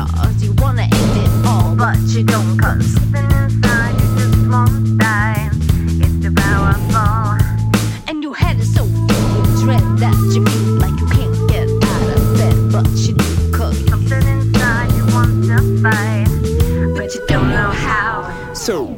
stars. 0.08 0.44
You 0.44 0.54
wanna 0.54 0.84
end 0.84 1.18
it 1.18 1.46
all, 1.46 1.76
but 1.76 1.98
you 2.08 2.24
don't, 2.24 2.58
cause 2.58 2.86
something 2.94 3.26
inside 3.26 3.94
you 4.00 4.08
just 4.18 4.50
won't 4.50 4.98
die. 4.98 5.50
It's 6.02 6.24
too 6.24 6.34
powerful. 6.34 7.38
And 8.08 8.24
your 8.24 8.36
head 8.36 8.60
is 8.60 8.74
so 8.74 8.84
full 8.86 9.42
of 9.42 9.62
dread 9.62 9.84
that 10.00 10.18
you 10.34 10.46
feel 10.46 10.74
like 10.84 11.00
you 11.00 11.08
can't 11.08 11.50
get 11.50 11.68
out 11.92 12.18
of 12.18 12.38
bed, 12.38 12.72
but 12.72 12.88
you 13.06 13.14
do, 13.14 13.52
cause 13.52 13.78
something 13.88 14.26
inside 14.28 14.92
you 14.98 15.06
want 15.14 15.46
to 15.50 15.58
fight, 15.84 16.28
but 16.96 17.14
you 17.14 17.26
don't 17.28 17.50
know 17.50 17.72
how. 17.72 18.54
So. 18.54 18.96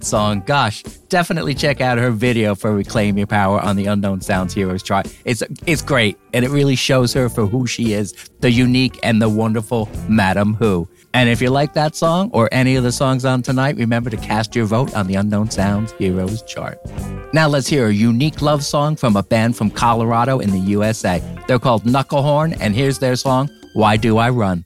that 0.00 0.06
song. 0.06 0.42
Gosh, 0.46 0.82
definitely 1.08 1.54
check 1.54 1.80
out 1.80 1.98
her 1.98 2.10
video 2.10 2.54
for 2.54 2.72
Reclaim 2.72 3.18
Your 3.18 3.26
Power 3.26 3.60
on 3.60 3.76
the 3.76 3.86
Unknown 3.86 4.20
Sounds 4.20 4.54
Heroes 4.54 4.82
chart. 4.82 5.14
It's 5.24 5.42
it's 5.66 5.82
great 5.82 6.16
and 6.32 6.44
it 6.44 6.50
really 6.50 6.76
shows 6.76 7.12
her 7.12 7.28
for 7.28 7.46
who 7.46 7.66
she 7.66 7.92
is, 7.92 8.14
the 8.40 8.50
unique 8.50 8.98
and 9.02 9.20
the 9.20 9.28
wonderful 9.28 9.88
Madam 10.08 10.54
Who. 10.54 10.88
And 11.12 11.28
if 11.28 11.42
you 11.42 11.50
like 11.50 11.74
that 11.74 11.96
song 11.96 12.30
or 12.32 12.48
any 12.52 12.76
of 12.76 12.84
the 12.84 12.92
songs 12.92 13.24
on 13.24 13.42
tonight, 13.42 13.76
remember 13.76 14.10
to 14.10 14.16
cast 14.16 14.54
your 14.54 14.64
vote 14.64 14.94
on 14.94 15.06
the 15.06 15.16
Unknown 15.16 15.50
Sounds 15.50 15.92
Heroes 15.92 16.42
chart. 16.42 16.78
Now 17.32 17.48
let's 17.48 17.66
hear 17.66 17.88
a 17.88 17.92
unique 17.92 18.42
love 18.42 18.64
song 18.64 18.96
from 18.96 19.16
a 19.16 19.22
band 19.22 19.56
from 19.56 19.70
Colorado 19.70 20.38
in 20.38 20.50
the 20.50 20.58
USA. 20.58 21.20
They're 21.46 21.58
called 21.58 21.84
Knucklehorn 21.84 22.56
and 22.60 22.74
here's 22.74 22.98
their 22.98 23.16
song, 23.16 23.50
Why 23.74 23.96
Do 23.96 24.18
I 24.18 24.30
Run? 24.30 24.64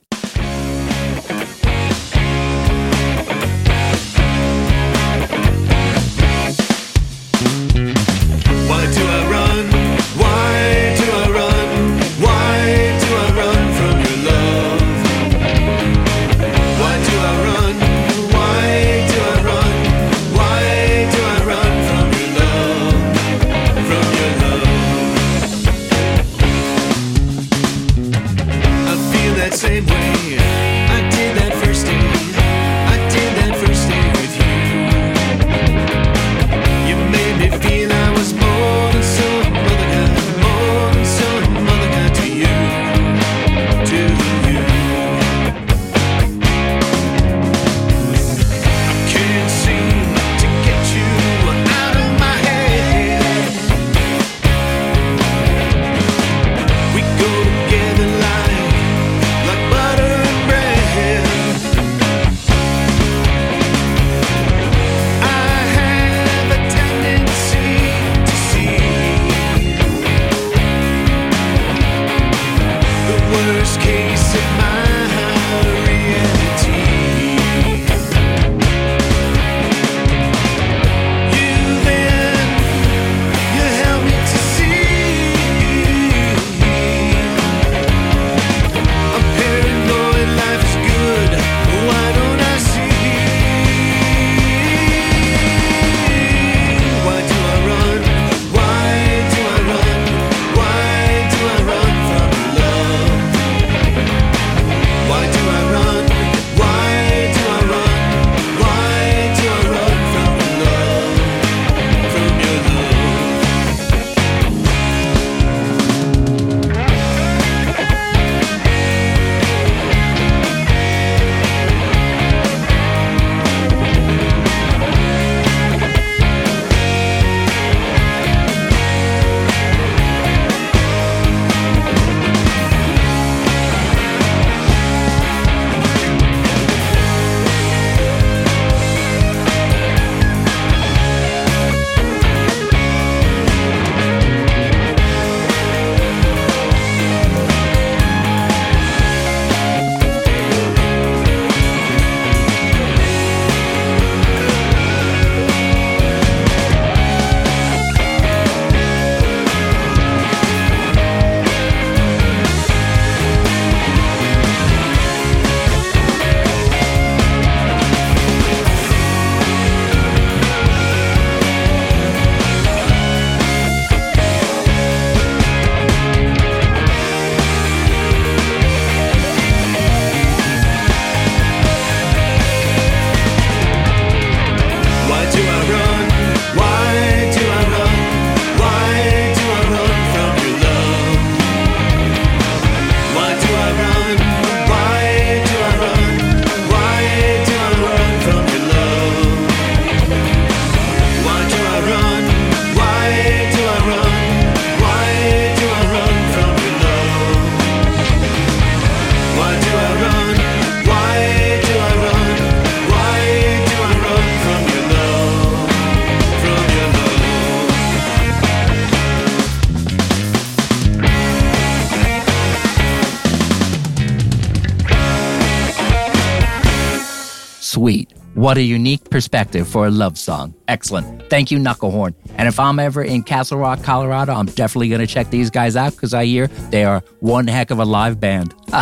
What 228.45 228.59
a 228.59 228.63
unique 228.63 229.09
perspective 229.09 229.67
for 229.67 229.87
a 229.87 229.91
love 229.91 230.19
song. 230.19 230.53
Excellent. 230.69 231.31
Thank 231.31 231.51
you, 231.51 231.57
Knucklehorn. 231.57 232.15
And 232.37 232.47
if 232.47 232.61
I'm 232.61 232.79
ever 232.79 233.03
in 233.03 233.23
Castle 233.23 233.57
Rock, 233.57 233.83
Colorado, 233.83 234.35
I'm 234.35 234.45
definitely 234.45 234.91
going 234.91 235.01
to 235.01 235.07
check 235.07 235.31
these 235.31 235.49
guys 235.49 235.77
out 235.77 235.93
because 235.93 236.13
I 236.13 236.27
hear 236.27 236.49
they 236.69 236.85
are 236.85 237.03
one 237.21 237.47
heck 237.47 237.71
of 237.71 237.79
a 237.79 237.87
live 237.87 238.21
band. 238.21 238.53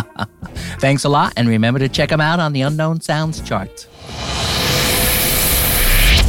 Thanks 0.81 1.05
a 1.05 1.09
lot, 1.09 1.31
and 1.37 1.47
remember 1.47 1.79
to 1.79 1.87
check 1.87 2.09
them 2.09 2.19
out 2.19 2.41
on 2.41 2.51
the 2.51 2.59
Unknown 2.59 2.99
Sounds 2.99 3.39
chart. 3.39 3.87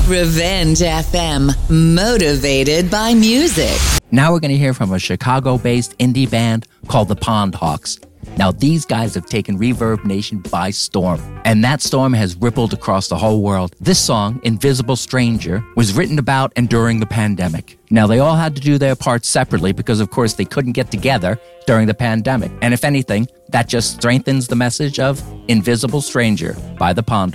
Revenge 0.06 0.78
FM, 0.78 1.50
motivated 1.68 2.88
by 2.88 3.14
music. 3.14 3.80
Now 4.12 4.32
we're 4.32 4.38
going 4.38 4.52
to 4.52 4.56
hear 4.56 4.74
from 4.74 4.92
a 4.92 5.00
Chicago 5.00 5.58
based 5.58 5.98
indie 5.98 6.30
band 6.30 6.68
called 6.86 7.08
the 7.08 7.16
PondHawks. 7.16 8.00
Now, 8.36 8.50
these 8.50 8.84
guys 8.84 9.14
have 9.14 9.26
taken 9.26 9.58
ReverbNation 9.58 10.50
by 10.50 10.70
storm, 10.70 11.20
and 11.44 11.62
that 11.64 11.82
storm 11.82 12.12
has 12.12 12.36
rippled 12.36 12.72
across 12.72 13.08
the 13.08 13.16
whole 13.16 13.42
world. 13.42 13.74
This 13.80 13.98
song, 13.98 14.40
Invisible 14.42 14.96
Stranger, 14.96 15.64
was 15.76 15.92
written 15.92 16.18
about 16.18 16.52
and 16.56 16.68
during 16.68 17.00
the 17.00 17.06
pandemic. 17.06 17.78
Now, 17.90 18.06
they 18.06 18.18
all 18.18 18.36
had 18.36 18.56
to 18.56 18.60
do 18.60 18.78
their 18.78 18.96
parts 18.96 19.28
separately 19.28 19.72
because, 19.72 20.00
of 20.00 20.10
course, 20.10 20.34
they 20.34 20.44
couldn't 20.44 20.72
get 20.72 20.90
together 20.90 21.38
during 21.66 21.86
the 21.86 21.94
pandemic. 21.94 22.50
And 22.62 22.74
if 22.74 22.84
anything, 22.84 23.28
that 23.50 23.68
just 23.68 23.94
strengthens 23.94 24.48
the 24.48 24.56
message 24.56 24.98
of 24.98 25.22
Invisible 25.48 26.00
Stranger 26.00 26.56
by 26.78 26.92
the 26.92 27.02
Pond 27.02 27.34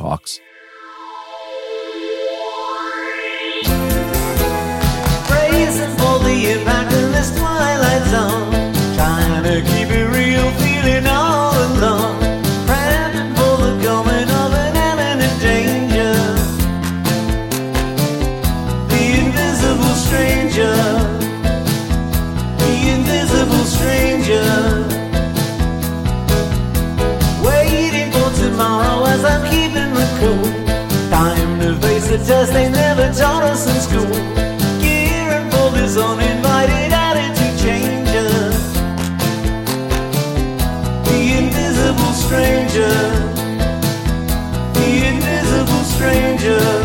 test 32.26 32.54
they 32.54 32.70
never 32.70 33.12
taught 33.14 33.44
us 33.44 33.68
in 33.68 33.76
school. 33.82 34.14
Gearing 34.82 35.50
for 35.52 35.70
this 35.72 35.98
uninvited 35.98 36.92
attitude 36.92 37.58
changer. 37.60 38.30
The 41.08 41.20
invisible 41.40 42.14
stranger. 42.14 42.96
The 44.74 44.90
invisible 45.12 45.84
stranger. 45.84 46.79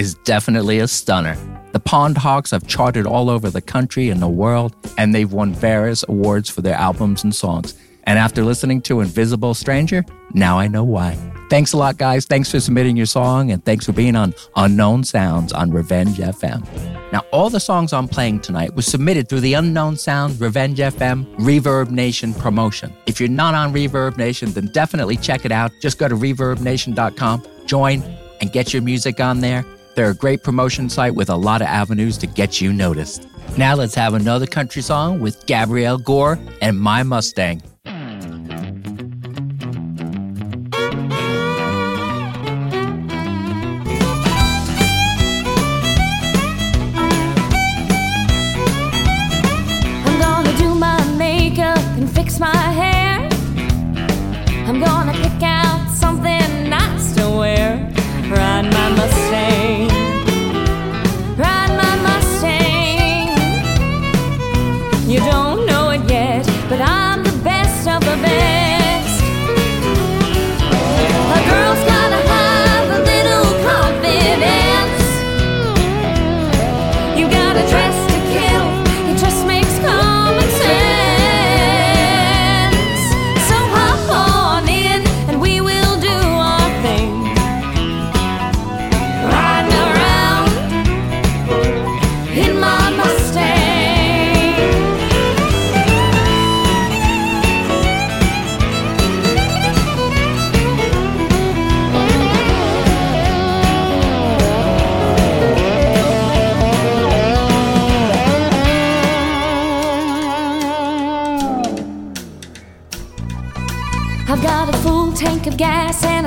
Is 0.00 0.14
definitely 0.14 0.78
a 0.78 0.88
stunner. 0.88 1.36
The 1.72 1.78
PondHawks 1.78 2.52
have 2.52 2.66
charted 2.66 3.06
all 3.06 3.28
over 3.28 3.50
the 3.50 3.60
country 3.60 4.08
and 4.08 4.22
the 4.22 4.30
world, 4.30 4.74
and 4.96 5.14
they've 5.14 5.30
won 5.30 5.52
various 5.52 6.06
awards 6.08 6.48
for 6.48 6.62
their 6.62 6.74
albums 6.74 7.22
and 7.22 7.34
songs. 7.34 7.78
And 8.04 8.18
after 8.18 8.42
listening 8.42 8.80
to 8.82 9.02
Invisible 9.02 9.52
Stranger, 9.52 10.02
now 10.32 10.58
I 10.58 10.68
know 10.68 10.84
why. 10.84 11.18
Thanks 11.50 11.74
a 11.74 11.76
lot, 11.76 11.98
guys. 11.98 12.24
Thanks 12.24 12.50
for 12.50 12.60
submitting 12.60 12.96
your 12.96 13.04
song, 13.04 13.50
and 13.50 13.62
thanks 13.62 13.84
for 13.84 13.92
being 13.92 14.16
on 14.16 14.32
Unknown 14.56 15.04
Sounds 15.04 15.52
on 15.52 15.70
Revenge 15.70 16.16
FM. 16.16 16.66
Now, 17.12 17.20
all 17.30 17.50
the 17.50 17.60
songs 17.60 17.92
I'm 17.92 18.08
playing 18.08 18.40
tonight 18.40 18.74
was 18.74 18.86
submitted 18.86 19.28
through 19.28 19.40
the 19.40 19.52
Unknown 19.52 19.98
Sounds 19.98 20.40
Revenge 20.40 20.78
FM 20.78 21.26
ReverbNation 21.36 22.38
promotion. 22.38 22.90
If 23.04 23.20
you're 23.20 23.28
not 23.28 23.54
on 23.54 23.74
ReverbNation, 23.74 24.54
then 24.54 24.70
definitely 24.72 25.18
check 25.18 25.44
it 25.44 25.52
out. 25.52 25.72
Just 25.82 25.98
go 25.98 26.08
to 26.08 26.16
reverbnation.com, 26.16 27.42
join, 27.66 28.02
and 28.40 28.50
get 28.50 28.72
your 28.72 28.80
music 28.80 29.20
on 29.20 29.40
there. 29.40 29.62
They're 29.94 30.10
a 30.10 30.14
great 30.14 30.42
promotion 30.42 30.88
site 30.88 31.14
with 31.14 31.30
a 31.30 31.36
lot 31.36 31.62
of 31.62 31.68
avenues 31.68 32.18
to 32.18 32.26
get 32.26 32.60
you 32.60 32.72
noticed. 32.72 33.26
Now 33.58 33.74
let's 33.74 33.94
have 33.94 34.14
another 34.14 34.46
country 34.46 34.82
song 34.82 35.20
with 35.20 35.44
Gabrielle 35.46 35.98
Gore 35.98 36.38
and 36.62 36.78
My 36.78 37.02
Mustang. 37.02 37.62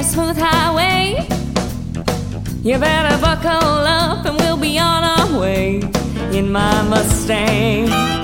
A 0.03 0.05
smooth 0.05 0.37
highway. 0.37 1.27
You 2.63 2.77
better 2.77 3.17
buckle 3.21 3.49
up 3.49 4.25
and 4.25 4.37
we'll 4.37 4.57
be 4.57 4.77
on 4.77 5.03
our 5.03 5.39
way 5.39 5.81
in 6.31 6.51
my 6.51 6.81
Mustang. 6.83 8.22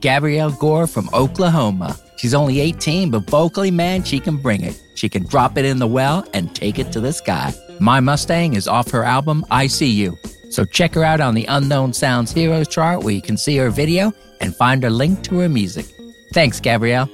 Gabrielle 0.00 0.52
Gore 0.52 0.86
from 0.86 1.08
Oklahoma. 1.12 1.96
She's 2.16 2.34
only 2.34 2.60
18, 2.60 3.10
but 3.10 3.30
vocally, 3.30 3.70
man, 3.70 4.02
she 4.02 4.20
can 4.20 4.36
bring 4.36 4.62
it. 4.62 4.80
She 4.94 5.08
can 5.08 5.26
drop 5.26 5.56
it 5.56 5.64
in 5.64 5.78
the 5.78 5.86
well 5.86 6.26
and 6.34 6.54
take 6.54 6.78
it 6.78 6.92
to 6.92 7.00
the 7.00 7.12
sky. 7.12 7.52
My 7.80 8.00
Mustang 8.00 8.54
is 8.54 8.68
off 8.68 8.90
her 8.90 9.04
album, 9.04 9.44
I 9.50 9.66
See 9.66 9.90
You. 9.90 10.16
So 10.50 10.64
check 10.64 10.94
her 10.94 11.04
out 11.04 11.20
on 11.20 11.34
the 11.34 11.46
Unknown 11.46 11.92
Sounds 11.92 12.32
Heroes 12.32 12.68
chart 12.68 13.02
where 13.02 13.14
you 13.14 13.22
can 13.22 13.36
see 13.36 13.56
her 13.56 13.70
video 13.70 14.12
and 14.40 14.54
find 14.54 14.84
a 14.84 14.90
link 14.90 15.22
to 15.24 15.38
her 15.38 15.48
music. 15.48 15.86
Thanks, 16.34 16.60
Gabrielle. 16.60 17.08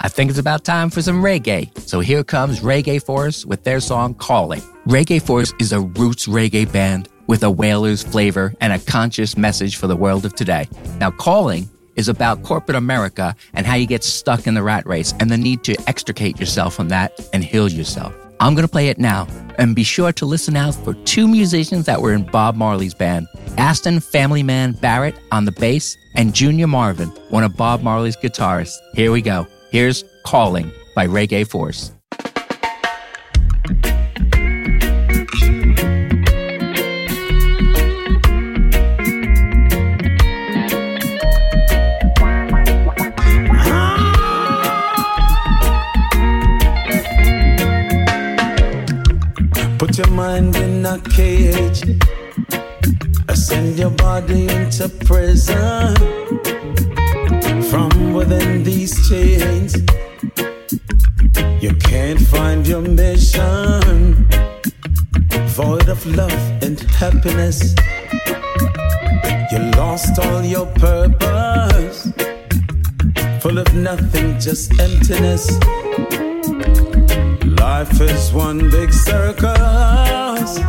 I 0.00 0.08
think 0.08 0.30
it's 0.30 0.38
about 0.38 0.64
time 0.64 0.90
for 0.90 1.00
some 1.00 1.22
reggae. 1.22 1.78
So 1.80 2.00
here 2.00 2.24
comes 2.24 2.60
Reggae 2.60 3.04
Force 3.04 3.46
with 3.46 3.62
their 3.62 3.78
song 3.80 4.14
Calling. 4.14 4.60
Reggae 4.86 5.22
Force 5.22 5.52
is 5.60 5.72
a 5.72 5.80
roots 5.80 6.26
reggae 6.26 6.70
band 6.70 7.08
with 7.26 7.42
a 7.42 7.50
Wailers' 7.50 8.02
flavor 8.02 8.54
and 8.60 8.72
a 8.72 8.78
conscious 8.78 9.36
message 9.36 9.76
for 9.76 9.86
the 9.86 9.96
world 9.96 10.24
of 10.24 10.34
today. 10.34 10.68
Now, 10.98 11.10
Calling 11.10 11.68
is 11.96 12.08
about 12.08 12.42
corporate 12.42 12.76
America 12.76 13.36
and 13.54 13.66
how 13.66 13.74
you 13.74 13.86
get 13.86 14.04
stuck 14.04 14.46
in 14.46 14.54
the 14.54 14.62
rat 14.62 14.86
race 14.86 15.14
and 15.20 15.30
the 15.30 15.36
need 15.36 15.62
to 15.64 15.76
extricate 15.86 16.40
yourself 16.40 16.74
from 16.74 16.88
that 16.88 17.12
and 17.32 17.44
heal 17.44 17.68
yourself. 17.68 18.14
I'm 18.40 18.54
going 18.54 18.66
to 18.66 18.72
play 18.72 18.88
it 18.88 18.98
now 18.98 19.28
and 19.58 19.76
be 19.76 19.84
sure 19.84 20.10
to 20.12 20.26
listen 20.26 20.56
out 20.56 20.74
for 20.74 20.94
two 21.04 21.28
musicians 21.28 21.86
that 21.86 22.02
were 22.02 22.12
in 22.12 22.24
Bob 22.24 22.56
Marley's 22.56 22.94
band 22.94 23.28
Aston 23.56 24.00
Family 24.00 24.42
Man 24.42 24.72
Barrett 24.72 25.14
on 25.30 25.44
the 25.44 25.52
bass 25.52 25.96
and 26.16 26.34
Junior 26.34 26.66
Marvin, 26.66 27.08
one 27.28 27.44
of 27.44 27.56
Bob 27.56 27.82
Marley's 27.82 28.16
guitarists. 28.16 28.76
Here 28.94 29.12
we 29.12 29.22
go. 29.22 29.46
Here's 29.70 30.04
Calling 30.24 30.72
by 30.94 31.06
Reggae 31.06 31.46
Force. 31.46 31.92
Your 50.04 50.14
mind 50.14 50.56
in 50.56 50.84
a 50.86 50.98
cage. 51.00 51.82
I 53.28 53.34
send 53.34 53.78
your 53.78 53.90
body 53.90 54.48
into 54.48 54.88
prison. 54.88 55.94
From 57.70 58.14
within 58.14 58.62
these 58.64 58.92
chains, 59.08 59.76
you 61.60 61.74
can't 61.74 62.20
find 62.20 62.66
your 62.66 62.82
mission. 62.82 64.26
Void 65.56 65.88
of 65.88 66.04
love 66.06 66.42
and 66.62 66.80
happiness. 67.02 67.74
You 69.52 69.58
lost 69.76 70.18
all 70.18 70.42
your 70.42 70.66
purpose. 70.66 72.10
Full 73.40 73.58
of 73.58 73.74
nothing, 73.74 74.38
just 74.40 74.72
emptiness. 74.80 75.46
Life 77.82 78.00
is 78.02 78.32
one 78.32 78.70
big 78.70 78.92
circus, 78.92 80.60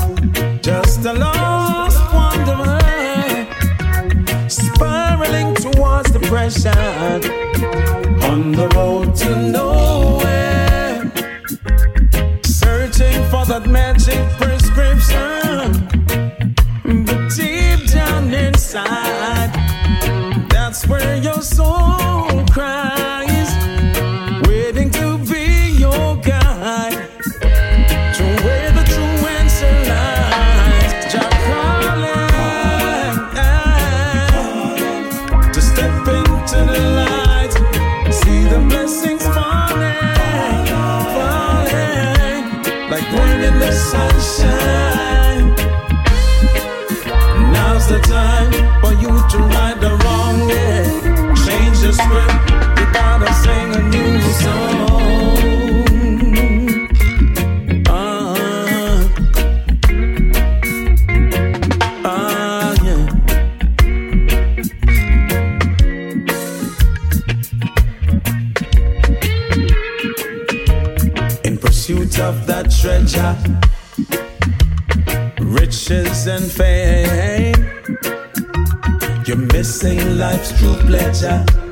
just 0.64 1.06
a 1.06 1.14
lost 1.14 2.02
wanderer, 2.12 2.80
spiraling 4.50 5.54
towards 5.54 6.10
depression. 6.10 7.22
On 8.32 8.52
the 8.52 8.68
road 8.74 9.16
to 9.18 9.30
nowhere, 9.52 11.12
searching 12.44 13.24
for 13.30 13.46
that 13.46 13.68
magic 13.68 14.18
prescription. 14.42 15.86
But 17.06 17.30
deep 17.36 17.92
down 17.92 18.34
inside, 18.34 19.54
that's 20.50 20.88
where 20.88 21.18
your 21.18 21.44
soul 21.44 22.13
in 43.44 43.60
the 43.60 43.72
sunshine. 43.72 44.83
casa. 81.24 81.63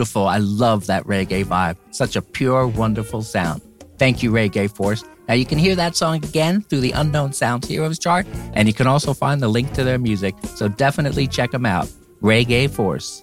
Beautiful. 0.00 0.26
I 0.26 0.38
love 0.38 0.86
that 0.86 1.04
reggae 1.04 1.44
vibe. 1.44 1.76
Such 1.90 2.16
a 2.16 2.22
pure, 2.22 2.66
wonderful 2.66 3.20
sound. 3.20 3.60
Thank 3.98 4.22
you, 4.22 4.32
Reggae 4.32 4.74
Force. 4.74 5.04
Now 5.28 5.34
you 5.34 5.44
can 5.44 5.58
hear 5.58 5.76
that 5.76 5.94
song 5.94 6.24
again 6.24 6.62
through 6.62 6.80
the 6.80 6.92
Unknown 6.92 7.34
Sounds 7.34 7.68
Heroes 7.68 7.98
chart, 7.98 8.26
and 8.54 8.66
you 8.66 8.72
can 8.72 8.86
also 8.86 9.12
find 9.12 9.42
the 9.42 9.48
link 9.48 9.74
to 9.74 9.84
their 9.84 9.98
music, 9.98 10.34
so 10.54 10.68
definitely 10.68 11.26
check 11.26 11.50
them 11.50 11.66
out. 11.66 11.86
Reggae 12.22 12.70
Force. 12.70 13.20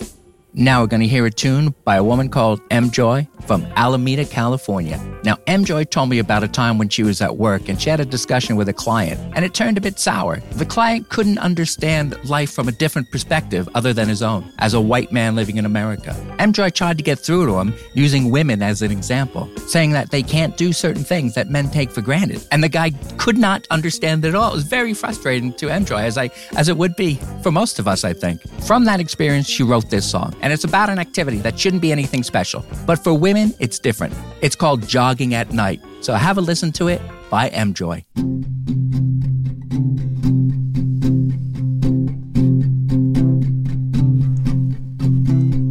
Now 0.53 0.81
we're 0.81 0.87
going 0.87 1.01
to 1.01 1.07
hear 1.07 1.25
a 1.25 1.31
tune 1.31 1.73
by 1.83 1.95
a 1.95 2.03
woman 2.03 2.29
called 2.29 2.61
Mjoy 2.69 3.27
from 3.47 3.65
Alameda, 3.75 4.25
California. 4.25 4.99
Now, 5.27 5.35
Mjoy 5.45 5.89
told 5.89 6.07
me 6.07 6.19
about 6.19 6.43
a 6.43 6.47
time 6.47 6.77
when 6.77 6.87
she 6.87 7.03
was 7.03 7.21
at 7.21 7.35
work 7.35 7.67
and 7.67 7.81
she 7.81 7.89
had 7.89 7.99
a 7.99 8.05
discussion 8.05 8.55
with 8.55 8.69
a 8.69 8.73
client, 8.73 9.19
and 9.35 9.43
it 9.43 9.53
turned 9.53 9.77
a 9.77 9.81
bit 9.81 9.99
sour. 9.99 10.37
The 10.51 10.65
client 10.65 11.09
couldn't 11.09 11.37
understand 11.39 12.17
life 12.29 12.49
from 12.53 12.69
a 12.69 12.71
different 12.71 13.11
perspective 13.11 13.67
other 13.75 13.91
than 13.91 14.07
his 14.07 14.23
own, 14.23 14.49
as 14.59 14.73
a 14.73 14.79
white 14.79 15.11
man 15.11 15.35
living 15.35 15.57
in 15.57 15.65
America. 15.65 16.15
Mjoy 16.39 16.73
tried 16.73 16.97
to 16.99 17.03
get 17.03 17.19
through 17.19 17.45
to 17.47 17.59
him 17.59 17.73
using 17.93 18.31
women 18.31 18.61
as 18.61 18.81
an 18.81 18.89
example, 18.89 19.49
saying 19.67 19.91
that 19.91 20.11
they 20.11 20.23
can't 20.23 20.55
do 20.55 20.71
certain 20.71 21.03
things 21.03 21.35
that 21.35 21.49
men 21.49 21.69
take 21.71 21.91
for 21.91 21.99
granted. 21.99 22.47
And 22.53 22.63
the 22.63 22.69
guy 22.69 22.91
could 23.17 23.37
not 23.37 23.67
understand 23.69 24.23
it 24.23 24.29
at 24.29 24.35
all. 24.35 24.51
It 24.51 24.55
was 24.55 24.63
very 24.63 24.93
frustrating 24.93 25.51
to 25.55 25.65
Mjoy, 25.65 26.03
as 26.03 26.17
I 26.17 26.29
as 26.55 26.69
it 26.69 26.77
would 26.77 26.95
be 26.95 27.15
for 27.43 27.51
most 27.51 27.79
of 27.79 27.87
us, 27.89 28.05
I 28.05 28.13
think. 28.13 28.39
From 28.61 28.85
that 28.85 29.01
experience, 29.01 29.49
she 29.49 29.63
wrote 29.63 29.89
this 29.89 30.09
song, 30.09 30.33
and 30.39 30.53
it's 30.53 30.63
about 30.63 30.89
an 30.89 30.99
activity 30.99 31.39
that 31.39 31.59
shouldn't 31.59 31.81
be 31.81 31.91
anything 31.91 32.23
special. 32.23 32.63
But 32.85 33.03
for 33.03 33.13
women, 33.13 33.53
it's 33.59 33.77
different. 33.77 34.13
It's 34.41 34.55
called 34.55 34.87
jogging 34.87 35.16
at 35.25 35.51
night. 35.51 35.81
So 36.01 36.13
have 36.13 36.37
a 36.37 36.41
listen 36.41 36.71
to 36.73 36.87
it 36.87 37.01
by 37.29 37.49
Mjoy. 37.49 38.03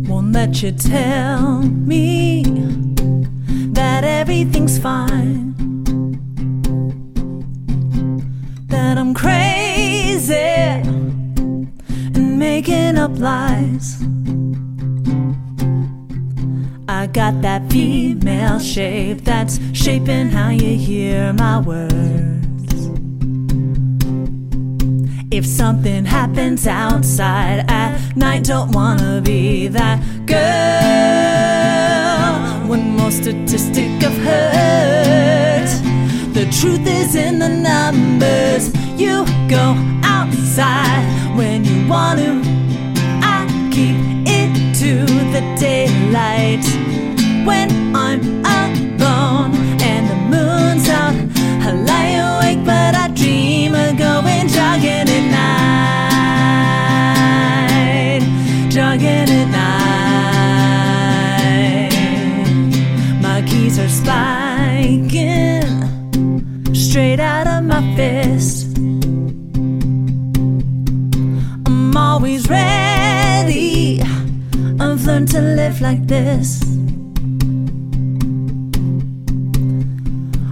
Won't 0.08 0.32
let 0.32 0.62
you 0.62 0.72
tell 0.72 1.62
me 1.62 2.42
that 3.72 4.04
everything's 4.04 4.78
fine. 4.78 5.54
That 8.68 8.98
I'm 8.98 9.14
crazy 9.14 10.34
and 12.14 12.38
making 12.38 12.98
up 12.98 13.18
lies. 13.18 14.02
I 16.96 17.06
got 17.06 17.42
that 17.42 17.70
female 17.70 18.58
shape 18.58 19.22
that's 19.22 19.60
shaping 19.74 20.30
how 20.30 20.48
you 20.48 20.78
hear 20.78 21.34
my 21.34 21.60
words. 21.60 21.92
If 25.30 25.44
something 25.44 26.06
happens 26.06 26.66
outside 26.66 27.66
at 27.68 28.16
night, 28.16 28.44
don't 28.44 28.72
wanna 28.72 29.20
be 29.22 29.68
that 29.68 30.00
girl. 30.24 30.36
One 32.66 32.96
more 32.96 33.10
statistic 33.10 34.02
of 34.02 34.16
hurt. 34.26 35.68
The 36.32 36.46
truth 36.58 36.86
is 36.86 37.14
in 37.14 37.38
the 37.38 37.50
numbers. 37.50 38.72
You 38.98 39.26
go 39.50 39.76
outside 40.02 41.04
when 41.36 41.62
you 41.62 41.86
want 41.86 42.20
to. 42.20 42.40
I 43.22 43.46
keep 43.70 43.98
it 44.26 44.74
to 44.80 45.25
the 45.36 45.44
daylight 45.60 46.64
when 47.44 47.68
I'm 47.94 48.20
alone 48.46 49.54
and 49.82 50.08
the 50.08 50.16
moon's 50.32 50.88
out. 50.88 51.14
I 51.66 51.72
lie 51.72 52.14
awake, 52.26 52.64
but 52.64 52.94
I 52.94 53.08
dream 53.08 53.74
of 53.74 53.98
going 53.98 54.48
jogging 54.48 55.08
at 55.18 55.26
night, 58.16 58.22
jogging 58.70 59.28
at 59.40 59.48
night. 59.58 60.00
My 63.20 63.42
keys 63.42 63.78
are 63.78 63.90
spiking 63.90 65.64
straight 66.74 67.20
out 67.20 67.46
of 67.46 67.62
my 67.64 67.82
fist. 67.94 68.65
Learned 75.06 75.28
to 75.28 75.40
live 75.40 75.80
like 75.80 76.04
this. 76.08 76.60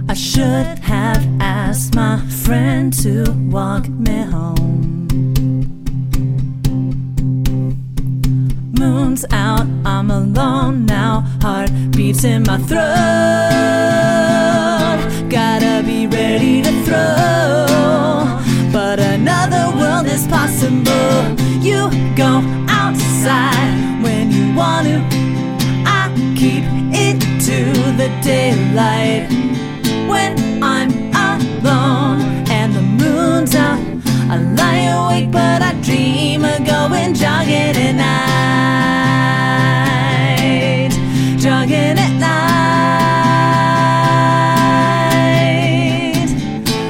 I 0.07 0.13
should 0.13 0.79
have 0.79 1.27
asked 1.41 1.93
my 1.93 2.19
friend 2.45 2.93
to 3.03 3.33
walk 3.51 3.89
me 3.89 4.21
home. 4.21 5.07
Moon's 8.79 9.25
out, 9.31 9.67
I'm 9.85 10.09
alone 10.09 10.85
now. 10.85 11.25
Heart 11.41 11.71
beats 11.91 12.23
in 12.23 12.43
my 12.43 12.57
throat. 12.59 12.85
Gotta 15.29 15.83
be 15.85 16.07
ready 16.07 16.61
to 16.61 16.71
throw. 16.85 18.39
But 18.71 18.99
another 19.01 19.75
world 19.77 20.05
is 20.05 20.25
possible. 20.27 21.35
You 21.61 21.89
go 22.15 22.41
outside 22.69 23.94
want 24.55 24.87
to. 24.87 24.97
I 25.85 26.09
keep 26.35 26.63
it 26.93 27.19
to 27.47 27.59
the 27.99 28.09
daylight 28.21 29.29
when 30.09 30.31
I'm 30.63 30.91
alone 31.31 32.21
and 32.49 32.73
the 32.73 32.81
moon's 32.81 33.55
out. 33.55 33.79
I 34.29 34.37
lie 34.59 34.87
awake, 34.97 35.31
but 35.31 35.61
I 35.61 35.73
dream 35.81 36.43
of 36.43 36.65
going 36.65 37.13
jogging 37.13 37.75
at 37.87 37.95
night, 40.35 40.91
jogging 41.39 41.97
at 42.05 42.13
night. 42.19 42.55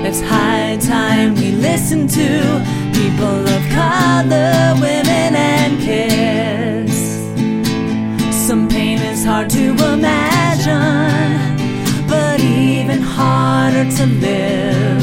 It's 0.08 0.22
high 0.22 0.78
time 0.78 1.36
we 1.36 1.52
listen 1.52 2.08
to 2.08 2.64
people 2.94 3.48
of 3.56 3.62
color, 3.70 4.76
women, 4.80 5.36
and 5.36 5.80
kids. 5.82 6.15
Hard 9.36 9.50
to 9.50 9.72
imagine 9.94 11.58
but 12.08 12.40
even 12.40 13.02
harder 13.02 13.84
to 13.92 14.06
live. 14.06 15.02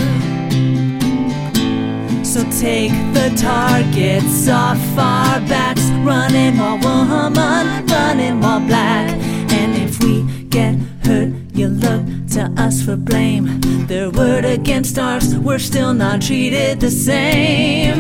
So 2.27 2.41
take 2.59 2.93
the 3.13 3.29
targets 3.37 4.49
off 4.49 4.81
our 4.97 5.39
backs, 5.53 5.87
running 6.09 6.57
while 6.57 6.79
woman, 6.79 7.85
running 7.87 8.41
while 8.41 8.61
black. 8.61 9.11
And 9.53 9.77
if 9.77 10.03
we 10.03 10.23
get 10.45 10.77
hurt, 11.05 11.35
you 11.53 11.69
look 11.69 12.03
to 12.31 12.51
us 12.57 12.83
for 12.83 12.97
blame. 12.97 13.61
Their 13.87 14.09
word 14.09 14.47
against 14.47 14.99
ours, 14.99 15.37
we're 15.37 15.59
still 15.59 15.93
not 15.93 16.23
treated 16.23 16.81
the 16.81 16.91
same. 16.91 17.99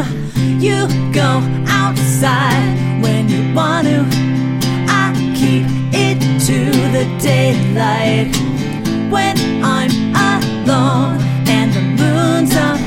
You 0.62 0.88
go 1.12 1.42
outside 1.68 3.02
when 3.02 3.28
you 3.28 3.54
want 3.54 3.86
to. 3.88 4.61
The 6.70 7.04
daylight 7.18 8.36
when 9.10 9.36
I'm 9.64 9.90
alone 10.14 11.18
and 11.48 11.72
the 11.72 11.80
moon's 11.80 12.54
up. 12.54 12.78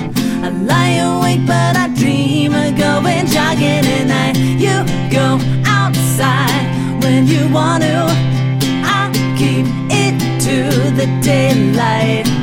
I 0.43 0.49
lie 0.49 0.97
awake, 1.03 1.45
but 1.45 1.76
I 1.76 1.89
dream 1.89 2.53
of 2.53 2.78
going 2.78 3.26
jogging 3.26 3.86
at 3.86 4.05
night. 4.07 4.38
You 4.38 4.86
go 5.11 5.39
outside 5.65 7.03
when 7.03 7.28
you 7.28 7.51
want 7.51 7.84
to. 7.84 8.05
I 8.86 9.11
keep 9.38 9.65
it 9.89 10.15
to 10.45 10.91
the 10.91 11.07
daylight 11.21 12.34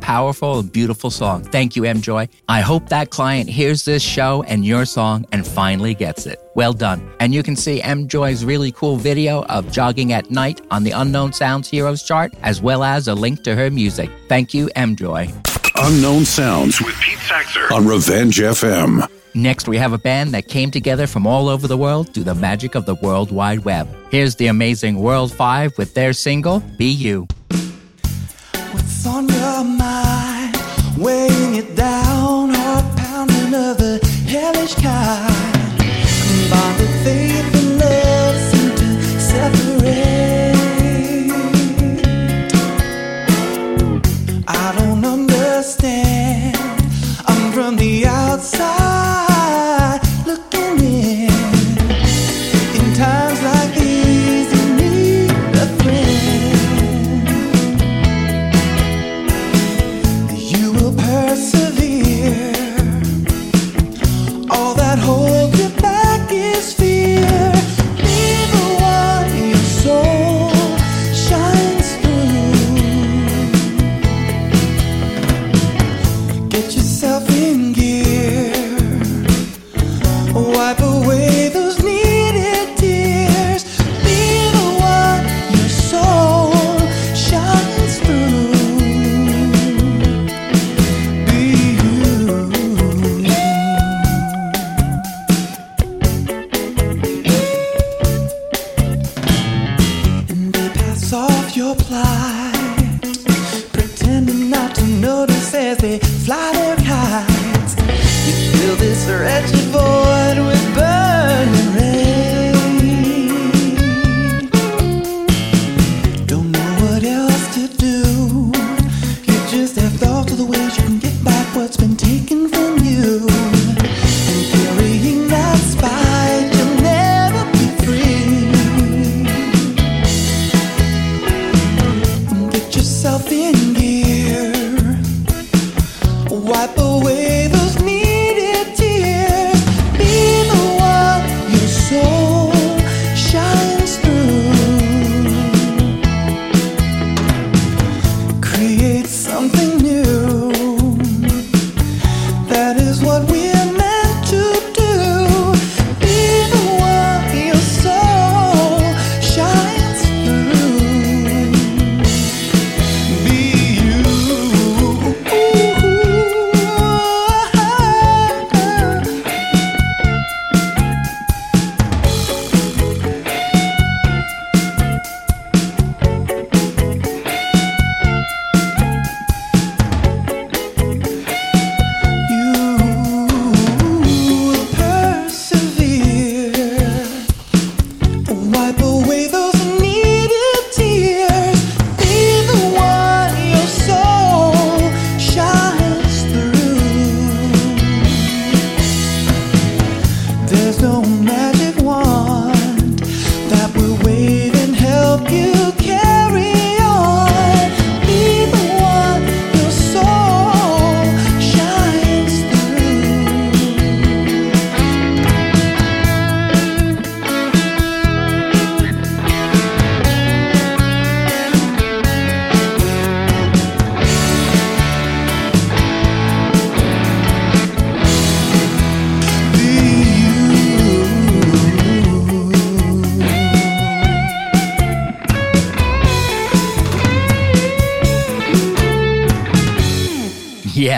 powerful 0.00 0.58
and 0.58 0.72
beautiful 0.72 1.10
song. 1.10 1.44
Thank 1.44 1.76
you, 1.76 1.82
Mjoy. 1.82 2.28
I 2.48 2.60
hope 2.60 2.88
that 2.88 3.10
client 3.10 3.48
hears 3.48 3.84
this 3.84 4.02
show 4.02 4.42
and 4.44 4.64
your 4.64 4.84
song 4.84 5.26
and 5.32 5.46
finally 5.46 5.94
gets 5.94 6.26
it. 6.26 6.40
Well 6.54 6.72
done. 6.72 7.10
And 7.20 7.34
you 7.34 7.42
can 7.42 7.56
see 7.56 7.80
Mjoy's 7.80 8.44
really 8.44 8.72
cool 8.72 8.96
video 8.96 9.44
of 9.44 9.70
jogging 9.70 10.12
at 10.12 10.30
night 10.30 10.60
on 10.70 10.84
the 10.84 10.90
Unknown 10.92 11.32
Sounds 11.32 11.68
Heroes 11.68 12.02
chart, 12.02 12.32
as 12.42 12.60
well 12.60 12.82
as 12.82 13.08
a 13.08 13.14
link 13.14 13.44
to 13.44 13.54
her 13.54 13.70
music. 13.70 14.10
Thank 14.28 14.54
you, 14.54 14.68
Mjoy. 14.76 15.32
Unknown 15.76 16.24
Sounds 16.24 16.80
with 16.80 16.94
Pete 17.00 17.18
Saxer 17.18 17.70
on 17.70 17.86
Revenge 17.86 18.38
FM. 18.38 19.08
Next, 19.34 19.68
we 19.68 19.76
have 19.76 19.92
a 19.92 19.98
band 19.98 20.32
that 20.34 20.48
came 20.48 20.70
together 20.70 21.06
from 21.06 21.26
all 21.26 21.48
over 21.48 21.68
the 21.68 21.76
world 21.76 22.12
through 22.12 22.24
the 22.24 22.34
magic 22.34 22.74
of 22.74 22.84
the 22.84 22.96
World 22.96 23.30
Wide 23.30 23.64
Web. 23.64 23.88
Here's 24.10 24.34
the 24.34 24.48
amazing 24.48 24.98
World 24.98 25.32
5 25.32 25.78
with 25.78 25.94
their 25.94 26.12
single, 26.12 26.60
Be 26.76 26.86
You. 26.86 27.28
Hellish 34.74 35.29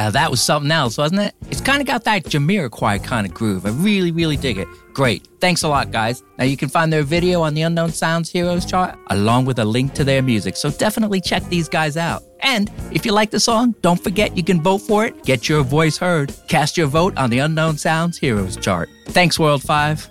Yeah, 0.03 0.11
that 0.11 0.33
was 0.33 0.43
something 0.43 0.73
else, 0.73 0.99
wasn't 0.99 1.21
it? 1.21 1.33
It's 1.49 1.61
kind 1.61 1.81
of 1.81 1.87
got 1.87 2.03
that 2.05 2.25
Jamiroquai 2.25 3.05
kind 3.05 3.25
of 3.25 3.33
groove. 3.33 3.65
I 3.65 3.69
really, 3.69 4.11
really 4.11 4.37
dig 4.37 4.59
it. 4.59 4.67
Great. 4.93 5.29
Thanks 5.41 5.63
a 5.63 5.69
lot, 5.69 5.93
guys. 5.93 6.25
Now 6.39 6.45
you 6.45 6.57
can 6.57 6.69
find 6.69 6.93
their 6.93 7.05
video 7.05 7.41
on 7.43 7.55
the 7.55 7.63
Unknown 7.63 7.93
Sounds 7.93 8.29
Heroes 8.29 8.67
chart 8.67 8.99
along 9.11 9.45
with 9.45 9.61
a 9.61 9.65
link 9.65 9.95
to 9.95 10.03
their 10.03 10.21
music. 10.21 10.57
So 10.57 10.73
definitely 10.73 11.21
check 11.21 11.45
these 11.45 11.69
guys 11.69 11.97
out. 11.97 12.25
And 12.41 12.69
if 12.91 13.07
you 13.07 13.13
like 13.13 13.31
the 13.31 13.39
song, 13.39 13.77
don't 13.81 14.03
forget 14.03 14.37
you 14.37 14.43
can 14.43 14.61
vote 14.61 14.79
for 14.79 15.07
it. 15.07 15.23
Get 15.23 15.49
your 15.49 15.63
voice 15.63 15.99
heard. 15.99 16.35
Cast 16.49 16.77
your 16.77 16.89
vote 16.89 17.17
on 17.17 17.31
the 17.31 17.39
Unknown 17.39 17.79
Sounds 17.79 18.19
Heroes 18.19 18.57
chart. 18.57 18.89
Thanks, 19.11 19.39
World 19.39 19.63
5. 19.63 20.11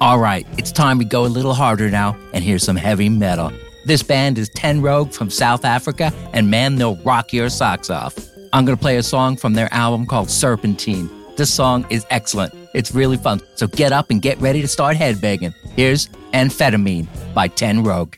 All 0.00 0.18
right, 0.18 0.48
it's 0.58 0.72
time 0.72 0.98
we 0.98 1.04
go 1.04 1.24
a 1.24 1.30
little 1.30 1.54
harder 1.54 1.88
now 1.90 2.16
and 2.34 2.42
hear 2.42 2.58
some 2.58 2.74
heavy 2.74 3.08
metal. 3.08 3.52
This 3.86 4.02
band 4.02 4.36
is 4.36 4.48
Ten 4.48 4.82
Rogue 4.82 5.12
from 5.12 5.30
South 5.30 5.64
Africa, 5.64 6.12
and 6.32 6.50
man, 6.50 6.74
they'll 6.74 6.96
rock 7.04 7.32
your 7.32 7.48
socks 7.48 7.88
off. 7.88 8.16
I'm 8.52 8.64
gonna 8.64 8.76
play 8.76 8.96
a 8.96 9.02
song 9.02 9.36
from 9.36 9.54
their 9.54 9.72
album 9.72 10.06
called 10.06 10.30
Serpentine. 10.30 11.10
This 11.36 11.52
song 11.52 11.86
is 11.90 12.06
excellent. 12.10 12.54
It's 12.74 12.92
really 12.92 13.16
fun. 13.16 13.40
So 13.56 13.66
get 13.66 13.92
up 13.92 14.10
and 14.10 14.20
get 14.22 14.40
ready 14.40 14.60
to 14.60 14.68
start 14.68 14.96
headbanging. 14.96 15.54
Here's 15.76 16.08
Amphetamine 16.32 17.06
by 17.34 17.48
Ten 17.48 17.82
Rogue. 17.84 18.14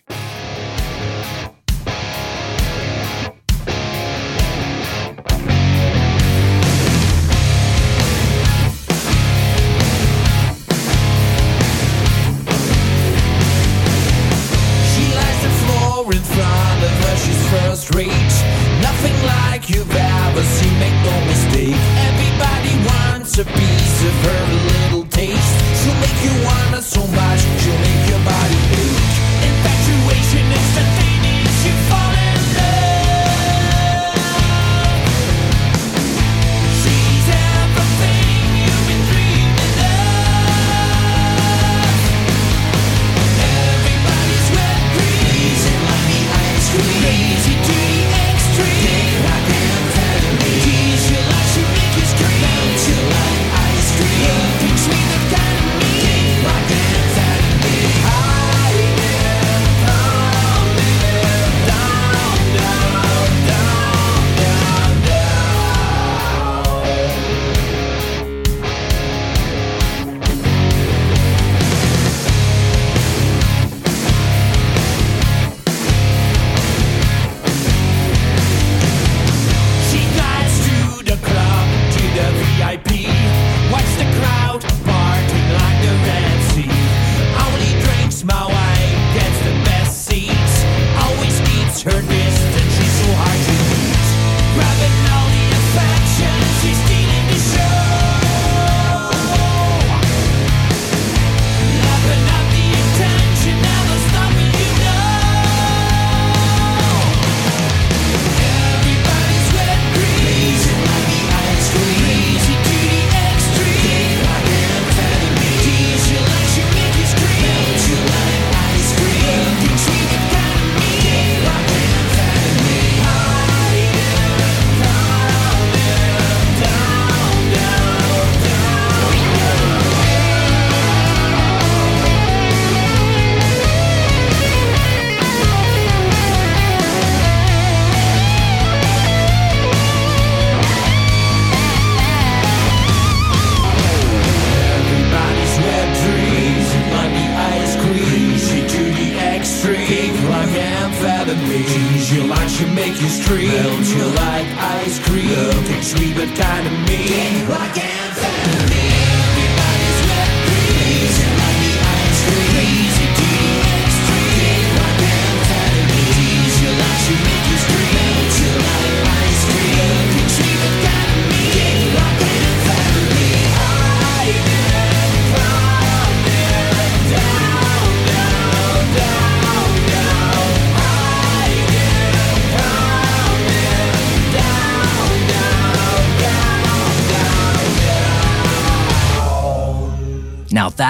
She 153.00 153.06
make 153.06 153.16
you 153.16 153.22
scream? 153.22 153.48
Melt 153.48 153.86
you 153.94 154.04
like 154.14 154.59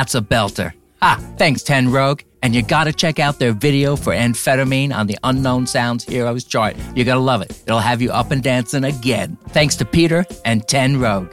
that's 0.01 0.15
a 0.15 0.23
belter. 0.23 0.73
Ah, 1.03 1.23
thanks, 1.37 1.63
Ten 1.63 1.93
Rogue. 1.93 2.23
And 2.43 2.55
you 2.55 2.63
gotta 2.63 2.91
check 2.91 3.19
out 3.19 3.39
their 3.39 3.53
video 3.53 3.97
for 3.97 4.15
Amphetamine 4.15 4.95
on 4.95 5.07
the 5.07 5.19
Unknown 5.25 5.67
Sounds 5.67 6.05
Heroes 6.05 6.45
chart. 6.45 6.75
You're 6.95 7.05
gonna 7.05 7.21
love 7.21 7.43
it. 7.43 7.63
It'll 7.67 7.81
have 7.81 8.01
you 8.01 8.11
up 8.11 8.31
and 8.31 8.43
dancing 8.43 8.85
again. 8.85 9.37
Thanks 9.49 9.77
to 9.77 9.85
Peter 9.85 10.25
and 10.47 10.67
Ten 10.67 10.99
Rogue. 10.99 11.31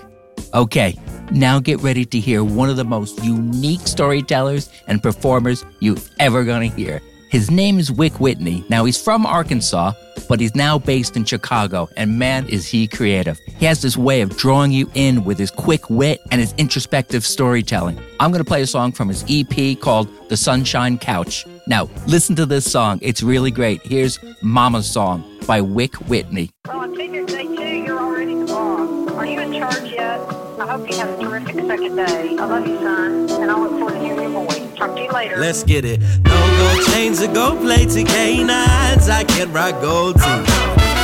Okay, 0.54 1.00
now 1.32 1.62
get 1.62 1.80
ready 1.82 2.04
to 2.08 2.20
hear 2.20 2.44
one 2.44 2.70
of 2.70 2.76
the 2.76 2.84
most 2.84 3.24
unique 3.24 3.88
storytellers 3.88 4.70
and 4.88 5.02
performers 5.02 5.64
you've 5.80 6.10
ever 6.20 6.44
gonna 6.44 6.66
hear. 6.66 7.00
His 7.30 7.50
name 7.50 7.80
is 7.80 7.90
Wic 7.90 8.20
Whitney. 8.20 8.66
Now 8.68 8.84
he's 8.84 9.02
from 9.02 9.26
Arkansas, 9.26 9.94
but 10.28 10.40
he's 10.40 10.56
now 10.56 10.78
based 10.78 11.16
in 11.16 11.26
Chicago, 11.26 11.90
and 11.96 12.20
man, 12.20 12.48
is 12.48 12.68
he 12.68 12.88
creative. 12.88 13.40
He 13.58 13.66
has 13.66 13.82
this 13.82 13.98
way 13.98 14.22
of 14.22 14.36
drawing 14.38 14.72
you 14.72 14.90
in 14.94 15.24
with 15.24 15.38
his 15.38 15.52
quick 15.52 15.90
wit 15.90 16.22
and 16.32 16.42
his 16.42 16.54
introspective 16.58 17.26
storytelling. 17.26 18.00
I'm 18.20 18.32
gonna 18.32 18.44
play 18.44 18.62
a 18.62 18.68
song 18.68 18.92
from 18.92 19.10
his 19.10 19.24
EP 19.30 19.80
called 19.80 20.10
The 20.30 20.38
Sunshine 20.38 20.98
Couch. 20.98 21.46
Now, 21.68 21.90
listen 22.08 22.36
to 22.38 22.46
this 22.46 22.70
song, 22.72 23.00
it's 23.02 23.22
really 23.22 23.52
great. 23.52 23.82
Here's 23.84 24.20
Mama's 24.42 24.90
Song 24.90 25.24
by 25.46 25.62
Wic 25.62 25.96
Whitney. 26.08 26.50
Well, 26.68 26.80
on 26.80 26.96
Seniors 26.96 27.28
Day 27.28 27.44
2, 27.44 27.54
you're 27.54 28.00
already 28.00 28.36
boss. 28.46 29.12
Are 29.12 29.26
you 29.26 29.40
in 29.40 29.54
charge 29.54 29.92
yet? 29.92 30.20
I 30.60 30.66
hope 30.66 30.90
you 30.90 30.98
have 30.98 31.10
a 31.10 31.22
terrific 31.22 31.56
second 31.66 31.96
day. 31.96 32.38
I 32.38 32.46
love 32.46 32.68
you, 32.68 32.78
son, 32.80 33.30
and 33.42 33.52
I 33.52 33.60
look 33.60 33.72
forward 33.72 33.94
to 33.94 34.00
hearing 34.00 34.22
your 34.22 34.46
voice. 34.46 34.67
Let's 34.80 35.64
get 35.64 35.86
it. 35.86 36.00
No 36.24 36.58
gold 36.58 36.86
chains 36.88 37.20
to 37.20 37.28
go 37.28 37.60
play 37.60 37.86
to 37.86 38.04
canines. 38.04 39.10
I 39.10 39.24
can't 39.24 39.52
rock 39.52 39.82
gold 39.82 40.16
teeth. 40.16 40.26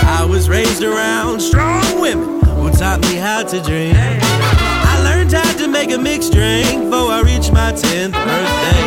I 0.06 0.26
was 0.30 0.48
raised 0.48 0.84
around 0.84 1.40
strong 1.40 2.00
women 2.00 2.42
who 2.42 2.70
taught 2.72 3.02
me 3.02 3.16
how 3.16 3.42
to 3.42 3.62
drink. 3.64 3.96
I 3.98 5.02
learned 5.04 5.32
how 5.32 5.54
to 5.58 5.68
make 5.68 5.92
a 5.92 5.98
mixed 5.98 6.34
drink 6.34 6.84
before 6.84 7.12
I 7.12 7.22
reached 7.26 7.52
my 7.52 7.72
10th 7.72 8.14
birthday. 8.14 8.84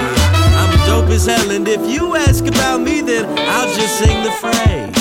I'm 0.55 0.87
dope 0.87 1.11
as 1.11 1.27
hell, 1.27 1.51
and 1.51 1.67
if 1.67 1.81
you 1.91 2.15
ask 2.15 2.47
about 2.47 2.81
me, 2.81 3.01
then 3.01 3.27
I'll 3.27 3.75
just 3.75 3.99
sing 3.99 4.23
the 4.23 4.31
phrase. 4.31 4.96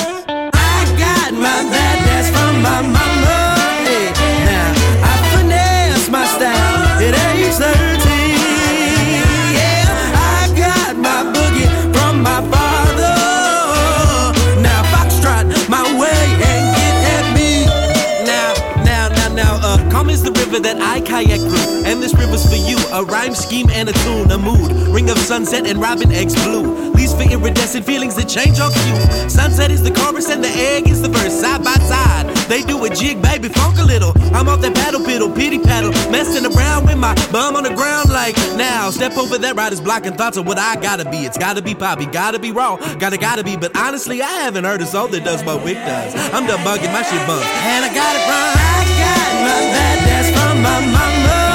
That 20.76 20.88
I 20.88 21.02
kayak 21.02 21.40
through, 21.40 21.84
and 21.86 22.02
this 22.02 22.14
river's 22.14 22.46
for 22.48 22.56
you. 22.56 22.78
A 22.92 23.04
rhyme 23.04 23.36
scheme 23.36 23.70
and 23.72 23.90
a 23.90 23.94
tune, 23.94 24.32
a 24.32 24.38
mood, 24.38 24.72
ring 24.90 25.10
of 25.10 25.18
sunset 25.18 25.66
and 25.66 25.80
robin 25.80 26.12
eggs 26.12 26.36
blue. 26.44 26.92
Leaves 26.92 27.14
for 27.14 27.24
iridescent 27.24 27.86
feelings 27.86 28.16
that 28.16 28.28
change 28.30 28.60
on 28.60 28.72
cue. 28.72 29.30
Sunset 29.30 29.72
is 29.72 29.82
the 29.82 29.92
chorus 29.92 30.30
and 30.30 30.44
the 30.44 30.50
egg 30.50 30.90
is 30.90 31.02
the 31.02 31.10
verse, 31.10 31.34
side 31.40 31.64
by 31.64 31.76
side. 31.76 32.35
They 32.48 32.62
do 32.62 32.84
a 32.86 32.90
jig, 32.90 33.22
baby, 33.22 33.50
funk 33.50 33.80
a 33.80 33.84
little. 33.84 34.14
I'm 34.34 34.48
off 34.48 34.62
that 34.62 34.76
paddle 34.76 35.02
piddle, 35.02 35.36
pity 35.36 35.58
paddle, 35.58 35.92
messing 36.12 36.46
around 36.46 36.86
with 36.86 36.98
my 36.98 37.16
bum 37.32 37.56
on 37.56 37.64
the 37.64 37.74
ground 37.74 38.10
like 38.10 38.36
now. 38.56 38.92
Step 38.92 39.18
over 39.18 39.38
that 39.38 39.56
rider's 39.56 39.82
blocking 39.82 40.14
thoughts 40.14 40.38
of 40.38 40.46
what 40.46 40.60
I 40.60 40.76
gotta 40.76 41.10
be. 41.10 41.26
It's 41.26 41.38
gotta 41.38 41.62
be 41.62 41.74
poppy, 41.74 42.06
gotta 42.06 42.38
be 42.38 42.52
raw, 42.52 42.76
gotta 42.98 43.18
gotta 43.18 43.44
be. 43.44 43.58
But 43.58 43.76
honestly, 43.76 44.22
I 44.22 44.46
haven't 44.46 44.64
heard 44.64 44.82
a 44.82 44.86
soul 44.86 45.08
that 45.08 45.24
does 45.24 45.44
what 45.44 45.64
Wic 45.64 45.78
does. 45.78 46.14
I'm 46.34 46.46
done 46.46 46.60
bugging 46.60 46.94
my 46.94 47.02
shit 47.02 47.26
bumps, 47.26 47.46
and 47.46 47.86
I 47.86 47.94
got 47.94 48.16
it 48.16 48.24
from 48.30 48.46
I 48.56 48.82
got 49.02 49.32
my 49.42 49.60
bad 49.74 49.98
that's 50.06 50.30
from 50.30 50.62
my 50.62 50.80
mama. 50.94 51.55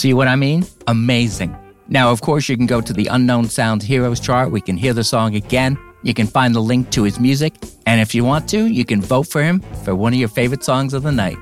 See 0.00 0.14
what 0.14 0.28
I 0.28 0.36
mean? 0.36 0.64
Amazing. 0.86 1.54
Now, 1.88 2.10
of 2.10 2.22
course, 2.22 2.48
you 2.48 2.56
can 2.56 2.64
go 2.64 2.80
to 2.80 2.94
the 2.94 3.08
Unknown 3.08 3.50
Sound 3.50 3.82
Heroes 3.82 4.18
chart. 4.18 4.50
We 4.50 4.62
can 4.62 4.78
hear 4.78 4.94
the 4.94 5.04
song 5.04 5.34
again. 5.34 5.76
You 6.02 6.14
can 6.14 6.26
find 6.26 6.54
the 6.54 6.60
link 6.60 6.88
to 6.92 7.02
his 7.02 7.20
music. 7.20 7.52
And 7.84 8.00
if 8.00 8.14
you 8.14 8.24
want 8.24 8.48
to, 8.48 8.64
you 8.64 8.86
can 8.86 9.02
vote 9.02 9.24
for 9.24 9.42
him 9.42 9.60
for 9.84 9.94
one 9.94 10.14
of 10.14 10.18
your 10.18 10.30
favorite 10.30 10.64
songs 10.64 10.94
of 10.94 11.02
the 11.02 11.12
night. 11.12 11.36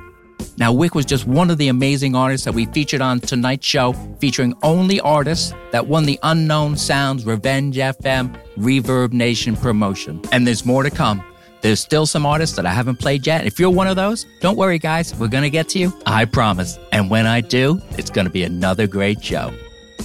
Now, 0.57 0.73
Wic 0.73 0.97
was 0.97 1.05
just 1.05 1.25
one 1.25 1.51
of 1.51 1.59
the 1.59 1.69
amazing 1.69 2.17
artists 2.17 2.47
that 2.47 2.53
we 2.53 2.67
featured 2.67 3.01
on 3.01 3.21
tonight's 3.21 3.65
show, 3.65 3.93
featuring 4.19 4.55
only 4.65 4.99
artists 5.03 5.55
that 5.71 5.87
won 5.87 6.03
the 6.03 6.19
Unknown 6.25 6.77
Sounds 6.77 7.25
Revenge 7.25 7.77
FM 7.77 8.37
ReverbNation 8.57 9.63
promotion. 9.63 10.21
And 10.33 10.45
there's 10.45 10.67
more 10.67 10.83
to 10.83 10.91
come. 10.91 11.23
There's 11.61 11.81
still 11.81 12.07
some 12.07 12.25
artists 12.25 12.55
that 12.57 12.67
I 12.67 12.71
haven't 12.71 12.97
played 12.97 13.27
yet. 13.27 13.47
If 13.47 13.59
you're 13.59 13.71
one 13.71 13.89
of 13.89 13.97
those, 13.97 14.27
don't 14.41 14.57
worry, 14.57 14.79
guys. 14.79 15.15
We're 15.15 15.29
going 15.29 15.43
to 15.43 15.51
get 15.51 15.69
to 15.71 15.79
you. 15.79 15.93
I 16.07 16.25
promise. 16.25 16.79
And 16.93 17.11
when 17.11 17.27
I 17.27 17.41
do, 17.41 17.81
it's 17.93 18.11
going 18.11 18.27
to 18.27 18.33
be 18.33 18.45
another 18.45 18.87
great 18.87 19.23
show. 19.23 19.53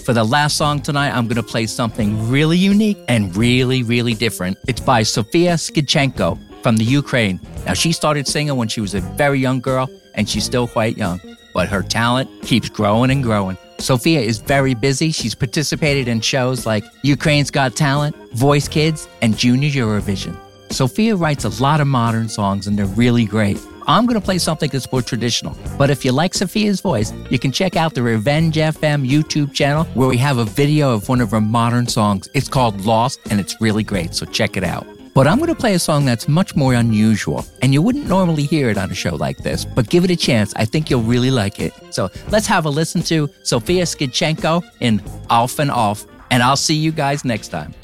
For 0.04 0.14
the 0.14 0.24
last 0.24 0.58
song 0.58 0.82
tonight, 0.82 1.12
I'm 1.12 1.28
going 1.28 1.38
to 1.38 1.44
play 1.44 1.66
something 1.68 2.30
really 2.30 2.58
unique 2.58 2.98
and 3.08 3.36
really, 3.38 3.84
really 3.84 4.14
different. 4.14 4.58
It's 4.68 4.82
by 4.82 5.04
Sofia 5.04 5.54
Shkidchenko 5.54 6.62
from 6.64 6.78
the 6.78 6.84
Ukraine. 6.84 7.40
Now, 7.66 7.74
she 7.74 7.92
started 7.92 8.28
singing 8.28 8.56
when 8.56 8.68
she 8.68 8.82
was 8.82 8.96
a 8.96 9.02
very 9.02 9.40
young 9.40 9.62
girl, 9.62 9.90
and 10.16 10.28
she's 10.28 10.44
still 10.44 10.68
quite 10.68 10.98
young, 10.98 11.22
but 11.54 11.70
her 11.70 11.84
talent 11.84 12.30
keeps 12.42 12.68
growing 12.70 13.12
and 13.12 13.24
growing. 13.24 13.58
Sofia 13.80 14.22
is 14.22 14.40
very 14.40 14.74
busy. 14.74 15.12
She's 15.12 15.36
participated 15.36 16.08
in 16.08 16.22
shows 16.22 16.66
like 16.66 16.84
Ukraine's 17.04 17.52
Got 17.52 17.76
Talent, 17.76 18.16
Voice 18.34 18.68
Kids, 18.68 19.08
and 19.22 19.38
Junior 19.38 19.70
Eurovision. 19.70 20.38
Sofia 20.74 21.16
writes 21.16 21.44
a 21.46 21.50
lot 21.62 21.82
of 21.82 21.88
modern 21.88 22.28
songs, 22.28 22.66
and 22.66 22.78
they're 22.78 22.86
really 22.86 23.26
great. 23.26 23.60
I'm 23.86 24.06
going 24.06 24.20
to 24.20 24.26
play 24.26 24.40
something 24.40 24.70
that's 24.72 24.92
more 24.92 25.02
traditional. 25.02 25.56
But 25.78 25.90
if 25.90 26.04
you 26.04 26.12
like 26.12 26.34
Sofia's 26.34 26.82
voice, 26.82 27.14
you 27.30 27.38
can 27.38 27.52
check 27.52 27.76
out 27.76 27.94
the 27.94 28.02
Revenge 28.02 28.56
FM 28.56 29.08
YouTube 29.08 29.54
channel 29.54 29.84
where 29.94 30.08
we 30.08 30.18
have 30.18 30.38
a 30.38 30.46
video 30.46 30.94
of 30.94 31.08
one 31.10 31.22
of 31.22 31.32
her 31.32 31.42
modern 31.42 31.88
songs. 31.88 32.28
It's 32.34 32.48
called 32.48 32.82
Lost, 32.86 33.20
and 33.30 33.40
it's 33.40 33.60
really 33.62 33.84
great, 33.84 34.16
so 34.16 34.26
check 34.26 34.58
it 34.58 34.64
out. 34.64 34.88
But 35.14 35.28
I'm 35.28 35.38
going 35.38 35.50
to 35.50 35.56
play 35.56 35.76
a 35.76 35.80
song 35.80 36.06
that's 36.06 36.28
much 36.28 36.56
more 36.56 36.74
unusual, 36.74 37.46
and 37.62 37.72
you 37.72 37.84
wouldn't 37.84 38.08
normally 38.08 38.44
hear 38.44 38.70
it 38.72 38.78
on 38.80 38.90
a 38.90 38.96
show 38.96 39.16
like 39.16 39.38
this, 39.38 39.64
but 39.64 39.90
give 39.90 40.04
it 40.04 40.10
a 40.10 40.16
chance. 40.16 40.54
I 40.56 40.66
think 40.66 40.90
you'll 40.90 41.04
really 41.04 41.30
like 41.30 41.60
it. 41.60 41.74
So 41.92 42.10
let's 42.30 42.48
have 42.48 42.66
a 42.66 42.70
listen 42.70 43.04
to 43.04 43.30
Sofia 43.44 43.84
Shkidchenko 43.84 44.64
in 44.80 45.04
Off 45.30 45.60
and 45.60 45.70
Off, 45.70 46.08
and 46.32 46.42
I'll 46.42 46.58
see 46.58 46.76
you 46.76 46.92
guys 46.92 47.24
next 47.24 47.50
time. 47.50 47.76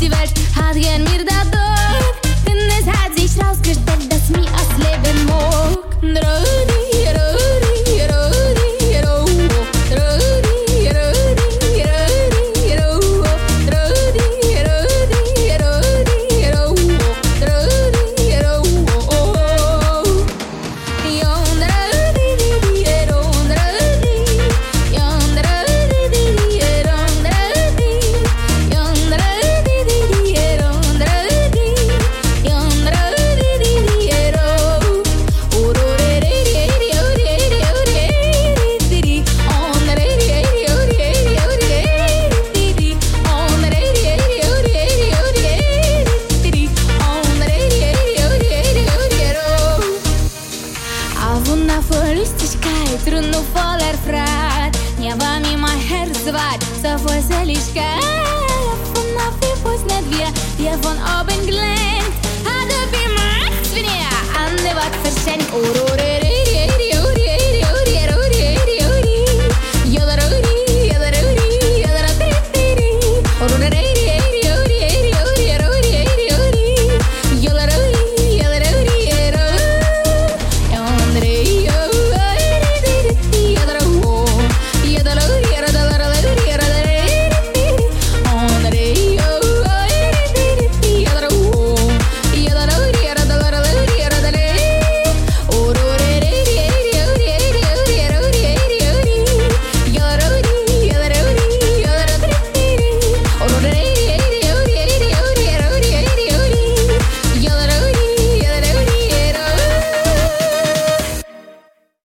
Die 0.00 0.10
Welt, 0.10 0.32
hat 0.56 0.74
gern 0.74 1.13